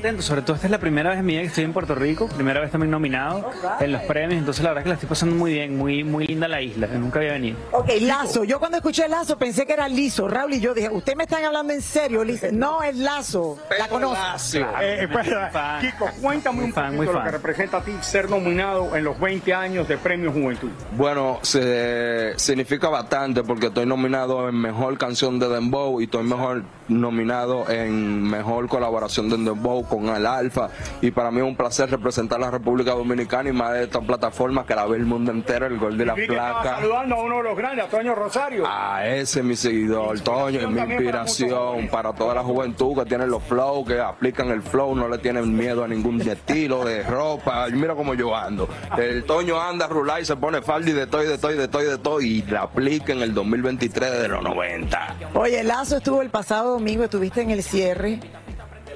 Contento, 0.00 0.22
sobre 0.22 0.40
todo 0.40 0.54
esta 0.54 0.66
es 0.66 0.70
la 0.70 0.78
primera 0.78 1.10
vez 1.10 1.18
en 1.18 1.26
mi 1.26 1.32
vida 1.34 1.42
que 1.42 1.48
estoy 1.48 1.64
en 1.64 1.74
Puerto 1.74 1.94
Rico, 1.94 2.26
primera 2.28 2.58
vez 2.60 2.70
también 2.70 2.90
nominado 2.90 3.50
en 3.80 3.92
los 3.92 4.00
premios, 4.02 4.38
entonces 4.38 4.64
la 4.64 4.70
verdad 4.70 4.80
es 4.80 4.84
que 4.84 4.88
la 4.88 4.94
estoy 4.94 5.08
pasando 5.10 5.34
muy 5.36 5.52
bien, 5.52 5.76
muy, 5.76 6.04
muy 6.04 6.26
linda 6.26 6.48
la 6.48 6.62
isla, 6.62 6.86
nunca 6.86 7.18
había 7.18 7.32
venido. 7.32 7.58
Ok, 7.72 7.90
Lazo. 8.00 8.44
Yo 8.44 8.58
cuando 8.58 8.78
escuché 8.78 9.06
Lazo 9.08 9.36
pensé 9.36 9.66
que 9.66 9.74
era 9.74 9.88
Lizo. 9.88 10.26
Raúl 10.26 10.54
y 10.54 10.60
yo 10.60 10.72
dije, 10.72 10.88
¿usted 10.88 11.16
me 11.16 11.24
están 11.24 11.44
hablando 11.44 11.74
en 11.74 11.82
serio? 11.82 12.24
Dice, 12.24 12.50
no, 12.50 12.82
es 12.82 12.96
Lazo. 12.96 13.58
La 13.78 13.88
conoce. 13.88 14.64
Eh, 14.80 15.02
espera, 15.02 15.78
Kiko, 15.82 16.08
cuéntame 16.22 16.64
un 16.64 16.72
fan, 16.72 16.86
poquito 16.86 16.96
muy 16.96 17.06
lo 17.06 17.12
fan. 17.12 17.24
que 17.24 17.30
representa 17.32 17.76
a 17.78 17.82
ti 17.82 17.92
ser 18.00 18.30
nominado 18.30 18.96
en 18.96 19.04
los 19.04 19.20
20 19.20 19.52
años 19.52 19.86
de 19.86 19.98
Premio 19.98 20.32
Juventud. 20.32 20.70
Bueno, 20.96 21.40
se, 21.42 22.32
significa 22.36 22.88
bastante 22.88 23.42
porque 23.42 23.66
estoy 23.66 23.84
nominado 23.84 24.48
en 24.48 24.54
Mejor 24.54 24.96
Canción 24.96 25.38
de 25.38 25.48
Dembow 25.48 26.00
y 26.00 26.04
estoy 26.04 26.24
mejor 26.24 26.62
nominado 26.88 27.68
en 27.68 28.22
Mejor 28.22 28.68
Colaboración 28.68 29.28
de 29.28 29.36
Dembow 29.36 29.84
con 29.90 30.08
el 30.08 30.24
Alfa 30.26 30.68
y 31.02 31.10
para 31.10 31.30
mí 31.30 31.38
es 31.38 31.44
un 31.44 31.56
placer 31.56 31.90
representar 31.90 32.38
a 32.38 32.46
la 32.46 32.50
República 32.50 32.92
Dominicana 32.92 33.50
y 33.50 33.52
más 33.52 33.72
de 33.74 33.84
esta 33.84 34.00
plataforma 34.00 34.64
que 34.64 34.74
la 34.74 34.86
ve 34.86 34.96
el 34.96 35.04
mundo 35.04 35.32
entero, 35.32 35.66
el 35.66 35.78
Gol 35.78 35.98
de 35.98 36.06
la 36.06 36.14
Placa. 36.14 36.76
saludando 36.76 37.16
a 37.16 37.22
uno 37.22 37.36
de 37.38 37.42
los 37.42 37.56
grandes, 37.56 37.84
a 37.84 37.88
Toño 37.88 38.14
Rosario. 38.14 38.64
A 38.66 39.06
ese 39.06 39.40
es 39.40 39.44
mi 39.44 39.56
seguidor, 39.56 40.20
Toño, 40.20 40.60
es 40.60 40.68
mi 40.68 40.80
inspiración 40.80 41.88
para 41.88 42.12
toda 42.12 42.34
la 42.34 42.42
juventud 42.42 42.96
que 42.96 43.04
tiene 43.04 43.26
los 43.26 43.42
flow, 43.42 43.84
que 43.84 44.00
aplican 44.00 44.48
el 44.50 44.62
flow, 44.62 44.94
no 44.94 45.08
le 45.08 45.18
tienen 45.18 45.54
miedo 45.56 45.84
a 45.84 45.88
ningún 45.88 46.20
estilo 46.28 46.84
de 46.84 47.02
ropa. 47.02 47.66
Mira 47.72 47.94
cómo 47.94 48.14
yo 48.14 48.34
ando. 48.34 48.68
El 48.96 49.24
Toño 49.24 49.60
anda 49.60 49.86
a 49.86 49.88
rular 49.88 50.20
y 50.20 50.24
se 50.24 50.36
pone 50.36 50.62
falda 50.62 50.90
y 50.90 50.92
de 50.92 51.06
todo 51.06 51.24
y 51.24 51.26
de 51.26 51.38
todo 51.38 51.52
y 51.52 51.56
de 51.56 51.68
todo 51.68 51.82
y 51.82 51.86
de 51.86 51.98
todo 51.98 52.20
y 52.20 52.42
la 52.42 52.62
aplica 52.62 53.12
en 53.12 53.22
el 53.22 53.34
2023 53.34 54.22
de 54.22 54.28
los 54.28 54.42
90. 54.42 55.16
Oye, 55.34 55.64
Lazo 55.64 55.96
estuvo 55.96 56.22
el 56.22 56.30
pasado 56.30 56.72
domingo, 56.72 57.04
estuviste 57.04 57.42
en 57.42 57.50
el 57.50 57.62
cierre. 57.62 58.20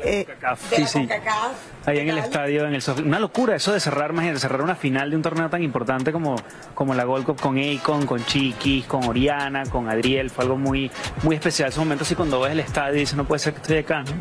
Eh, 0.05 0.27
de 0.27 0.77
Sí, 0.77 0.83
la 0.83 0.87
sí. 0.89 0.99
CONCACAF. 1.01 1.53
Ahí 1.87 1.99
en 1.99 2.09
el 2.11 2.19
estadio, 2.19 2.67
en 2.67 2.75
el 2.75 2.83
soft- 2.83 3.01
Una 3.05 3.19
locura 3.19 3.57
eso 3.57 3.73
de 3.73 3.81
cerrar, 3.81 4.11
imagínate, 4.11 4.41
cerrar 4.41 4.61
una 4.63 4.75
final 4.75 5.11
de 5.11 5.17
un 5.17 5.23
torneo 5.23 5.49
tan 5.51 5.63
importante 5.63 6.13
como, 6.13 6.37
como 6.75 6.95
la 6.95 7.05
Gold 7.05 7.25
Cup 7.27 7.41
con 7.41 7.59
Akon, 7.59 8.07
con 8.07 8.25
Chiquis, 8.25 8.87
con 8.87 9.05
Oriana, 9.05 9.65
con 9.67 9.89
Adriel. 9.89 10.31
Fue 10.31 10.45
algo 10.45 10.57
muy, 10.57 10.91
muy 11.23 11.37
especial. 11.37 11.69
Ese 11.71 11.79
momento 11.81 12.05
así 12.05 12.15
cuando 12.15 12.41
ves 12.41 12.53
el 12.53 12.61
estadio 12.61 12.97
y 12.97 13.01
dices, 13.01 13.17
no 13.17 13.25
puede 13.25 13.39
ser 13.41 13.53
que 13.55 13.61
estoy 13.61 13.77
acá. 13.79 14.03
¿no? 14.03 14.13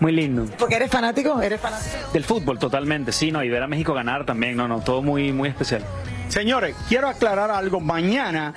Muy 0.00 0.12
lindo. 0.12 0.46
Porque 0.58 0.76
eres 0.76 0.90
fanático, 0.90 1.40
eres 1.42 1.60
fanático. 1.60 2.12
Del 2.12 2.24
fútbol 2.24 2.58
totalmente, 2.58 3.10
sí, 3.12 3.32
no, 3.32 3.42
y 3.42 3.48
ver 3.48 3.62
a 3.62 3.66
México 3.66 3.94
ganar 3.94 4.24
también, 4.24 4.56
no, 4.56 4.68
no, 4.68 4.80
todo 4.80 5.02
muy, 5.02 5.32
muy 5.32 5.48
especial. 5.48 5.82
Señores, 6.28 6.76
quiero 6.88 7.08
aclarar 7.08 7.50
algo. 7.50 7.80
Mañana 7.80 8.54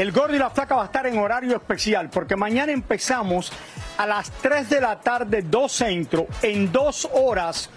el 0.00 0.12
Gordo 0.12 0.34
y 0.34 0.38
la 0.38 0.48
Flaca 0.48 0.76
va 0.76 0.82
a 0.82 0.86
estar 0.86 1.06
en 1.06 1.18
horario 1.18 1.56
especial 1.56 2.08
porque 2.08 2.34
mañana 2.34 2.72
empezamos 2.72 3.52
a 3.98 4.06
las 4.06 4.30
3 4.30 4.70
de 4.70 4.80
la 4.80 4.98
tarde, 4.98 5.42
2 5.42 5.70
centro, 5.70 6.26
en 6.40 6.72
dos 6.72 7.06
horas 7.12 7.68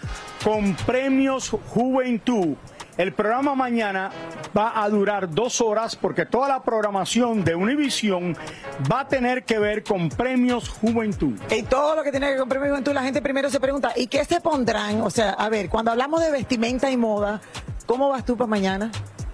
con 0.42 0.74
premios 0.74 1.50
Juventud. 1.50 2.56
El 2.96 3.12
programa 3.12 3.56
mañana 3.56 4.10
va 4.56 4.82
a 4.82 4.88
durar 4.88 5.30
dos 5.30 5.60
horas 5.60 5.96
porque 5.98 6.26
toda 6.26 6.48
la 6.48 6.64
programación 6.64 7.44
de 7.44 7.56
Univisión 7.56 8.38
va 8.90 9.02
a 9.02 9.08
tener 9.08 9.44
que 9.44 9.60
ver 9.60 9.84
con 9.84 10.08
premios 10.10 10.70
Juventud. 10.70 11.34
Y 11.50 11.64
todo 11.64 11.96
lo 11.96 12.04
que 12.04 12.12
tiene 12.12 12.28
que 12.28 12.32
ver 12.34 12.40
con 12.40 12.50
Premio 12.50 12.70
Juventud, 12.70 12.94
la 12.94 13.04
gente 13.04 13.22
primero 13.22 13.50
se 13.50 13.60
pregunta, 13.60 13.92
¿y 13.96 14.08
qué 14.08 14.24
se 14.24 14.40
pondrán? 14.40 15.02
O 15.02 15.10
sea, 15.10 15.32
a 15.32 15.50
ver, 15.50 15.70
cuando 15.70 15.92
hablamos 15.92 16.22
de 16.22 16.32
vestimenta 16.32 16.90
y 16.90 16.96
moda, 16.96 17.42
¿cómo 17.86 18.10
vas 18.10 18.24
tú 18.24 18.38
para 18.38 18.48
mañana? 18.48 18.92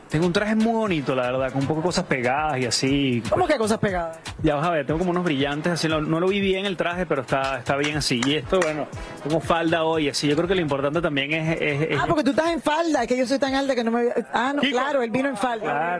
Tengo 0.10 0.26
un 0.26 0.34
traje 0.34 0.56
muy 0.56 0.74
bonito, 0.74 1.13
la 1.13 1.24
verdad, 1.32 1.52
con 1.52 1.62
un 1.62 1.67
poco 1.67 1.82
de 1.82 1.86
cosas 1.86 2.06
pegadas 2.06 2.58
y 2.60 2.65
así. 2.65 3.24
¿Cómo 3.30 3.45
que 3.45 3.58
cosas 3.58 3.78
pegadas? 3.78 4.17
Ya 4.41 4.56
vas 4.56 4.65
a 4.65 4.72
ver, 4.72 4.86
tengo 4.88 4.98
como 4.98 5.12
unos 5.12 5.24
brillantes, 5.24 5.72
así 5.74 5.88
no, 5.88 6.02
no 6.02 6.19
lo 6.19 6.28
vi 6.28 6.39
bien 6.39 6.65
el 6.65 6.76
traje, 6.78 7.06
pero 7.06 7.22
está, 7.22 7.60
está 7.60 7.76
bien 7.76 7.98
así. 7.98 8.19
Y 8.26 8.36
esto, 8.36 8.60
bueno, 8.60 8.88
como 9.22 9.39
falda 9.39 9.84
hoy, 9.84 10.10
así. 10.10 10.28
Yo 10.28 10.36
creo 10.36 10.48
que 10.48 10.56
lo 10.56 10.62
importante 10.62 11.00
también 11.00 11.32
es. 11.34 11.62
es- 11.62 11.82
es- 11.91 12.00
Ah, 12.00 12.06
porque 12.08 12.24
tú 12.24 12.32
estás 12.32 12.50
en 12.50 12.60
falda, 12.60 13.06
que 13.06 13.15
yo 13.17 13.28
soy 13.28 13.38
tan 13.38 13.54
alta 13.54 13.76
que 13.76 13.84
no 13.84 13.91
me... 13.91 14.06
Ah, 14.34 14.52
no, 14.56 14.62
claro, 14.63 15.04
él 15.04 15.12
vino 15.12 15.30
en 15.30 15.38
falda. 15.38 16.00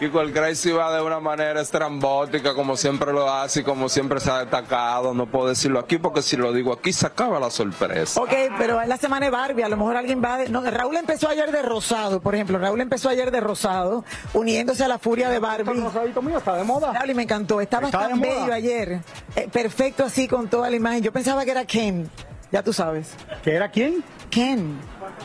Kiko 0.00 0.20
el 0.20 0.32
Crazy 0.32 0.72
va 0.72 0.92
de 0.96 1.02
una 1.02 1.20
manera 1.20 1.60
estrambótica, 1.60 2.54
como 2.54 2.76
siempre 2.76 3.12
lo 3.12 3.30
hace 3.32 3.60
y 3.60 3.62
como 3.62 3.88
siempre 3.88 4.18
se 4.18 4.30
ha 4.32 4.40
destacado. 4.40 5.14
No 5.14 5.26
puedo 5.26 5.48
decirlo 5.48 5.78
aquí 5.78 5.98
porque 5.98 6.22
si 6.22 6.36
lo 6.36 6.52
digo 6.52 6.72
aquí 6.72 6.92
se 6.92 7.06
acaba 7.06 7.38
la 7.38 7.50
sorpresa. 7.50 8.20
Ok, 8.20 8.32
pero 8.58 8.80
es 8.80 8.88
la 8.88 8.96
semana 8.96 9.26
de 9.26 9.30
Barbie, 9.30 9.62
a 9.62 9.68
lo 9.68 9.76
mejor 9.76 9.96
alguien 9.96 10.20
va 10.24 10.38
de... 10.38 10.48
No, 10.48 10.62
Raúl 10.68 10.96
empezó 10.96 11.28
ayer 11.28 11.52
de 11.52 11.62
rosado, 11.62 12.20
por 12.20 12.34
ejemplo, 12.34 12.58
Raúl 12.58 12.80
empezó 12.80 13.08
ayer 13.08 13.30
de 13.30 13.43
rosado, 13.44 14.04
uniéndose 14.32 14.82
a 14.84 14.88
la 14.88 14.98
furia 14.98 15.28
de 15.30 15.38
Barbie. 15.38 15.70
El 15.70 15.82
rosadito 15.82 16.20
mío 16.22 16.38
está 16.38 16.56
de 16.56 16.64
moda. 16.64 16.92
Y 17.06 17.14
me 17.14 17.22
encantó, 17.22 17.60
estaba 17.60 17.86
Está 17.86 18.08
tan 18.08 18.18
moda. 18.18 18.28
bello 18.40 18.52
ayer, 18.52 19.00
Eh, 19.36 19.48
perfecto 19.52 20.04
así 20.04 20.26
con 20.26 20.48
toda 20.48 20.68
la 20.70 20.76
imagen. 20.76 21.02
Yo 21.02 21.12
pensaba 21.12 21.44
que 21.44 21.50
era 21.52 21.64
Ken, 21.64 22.10
ya 22.50 22.62
tú 22.62 22.72
sabes. 22.72 23.14
¿Que 23.42 23.54
era 23.54 23.68
quién? 23.70 24.02
Ken. 24.30 24.76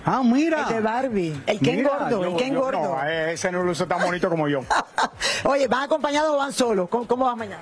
Ah, 0.06 0.22
mira. 0.24 0.68
El 0.68 0.76
de 0.76 0.82
Barbie, 0.82 1.42
el 1.48 1.60
Ken 1.60 1.78
Mira, 1.78 1.90
gordo, 1.98 2.24
el 2.26 2.32
yo- 2.32 2.38
Ken 2.38 2.54
yo- 2.54 2.62
gordo. 2.62 2.80
No, 2.96 3.04
eh, 3.08 3.34
ese 3.34 3.52
no 3.52 3.64
luce 3.64 3.86
tan 3.88 4.02
bonito 4.04 4.30
como 4.30 4.48
yo. 4.48 4.62
Oye, 5.46 5.68
¿van 5.68 5.84
acompañados 5.84 6.32
o 6.34 6.38
van 6.38 6.54
solos? 6.54 6.88
¿Cómo, 6.90 7.08
cómo 7.08 7.26
vas 7.26 7.36
mañana? 7.38 7.62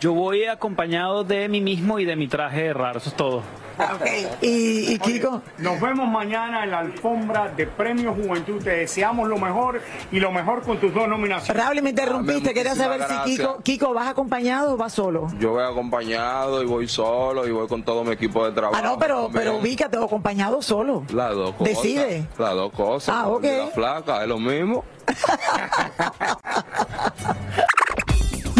Yo 0.00 0.12
voy 0.14 0.44
acompañado 0.46 1.24
de 1.24 1.48
mí 1.48 1.60
mismo 1.60 1.98
y 1.98 2.04
de 2.04 2.16
mi 2.16 2.26
traje 2.28 2.72
raro, 2.72 2.98
eso 2.98 3.10
es 3.10 3.16
todo. 3.16 3.42
Y, 4.40 4.92
y 4.92 4.98
Kiko. 4.98 5.42
Nos 5.58 5.80
vemos 5.80 6.08
mañana 6.08 6.64
en 6.64 6.70
la 6.70 6.78
alfombra 6.80 7.48
de 7.48 7.66
Premio 7.66 8.14
Juventud. 8.14 8.62
Te 8.62 8.70
deseamos 8.70 9.28
lo 9.28 9.38
mejor 9.38 9.80
y 10.10 10.20
lo 10.20 10.30
mejor 10.30 10.62
con 10.62 10.78
tus 10.78 10.92
dos 10.94 11.08
nominaciones. 11.08 11.62
Raúl, 11.62 11.82
me 11.82 11.90
interrumpiste, 11.90 12.54
quería 12.54 12.74
saber 12.74 13.02
si 13.08 13.36
Kiko. 13.36 13.58
Kiko, 13.62 13.94
¿vas 13.94 14.08
acompañado 14.08 14.74
o 14.74 14.76
vas 14.76 14.92
solo? 14.92 15.28
Yo 15.38 15.52
voy 15.52 15.64
acompañado 15.64 16.62
y 16.62 16.66
voy 16.66 16.88
solo 16.88 17.46
y 17.46 17.50
voy 17.50 17.66
con 17.68 17.82
todo 17.82 18.04
mi 18.04 18.12
equipo 18.12 18.44
de 18.44 18.52
trabajo. 18.52 18.76
Ah, 18.78 18.82
no, 18.82 18.98
pero, 18.98 19.30
pero 19.32 19.56
ubícate, 19.58 19.96
o 19.98 20.04
acompañado 20.04 20.62
solo. 20.62 21.04
Las 21.12 21.34
dos 21.34 21.54
cosas. 21.54 21.74
Decide. 21.74 22.26
Las 22.38 22.54
dos 22.54 22.72
cosas. 22.72 23.14
Ah, 23.16 23.28
ok. 23.28 23.44
La 23.44 23.66
flaca 23.68 24.22
es 24.22 24.28
lo 24.28 24.38
mismo. 24.38 24.84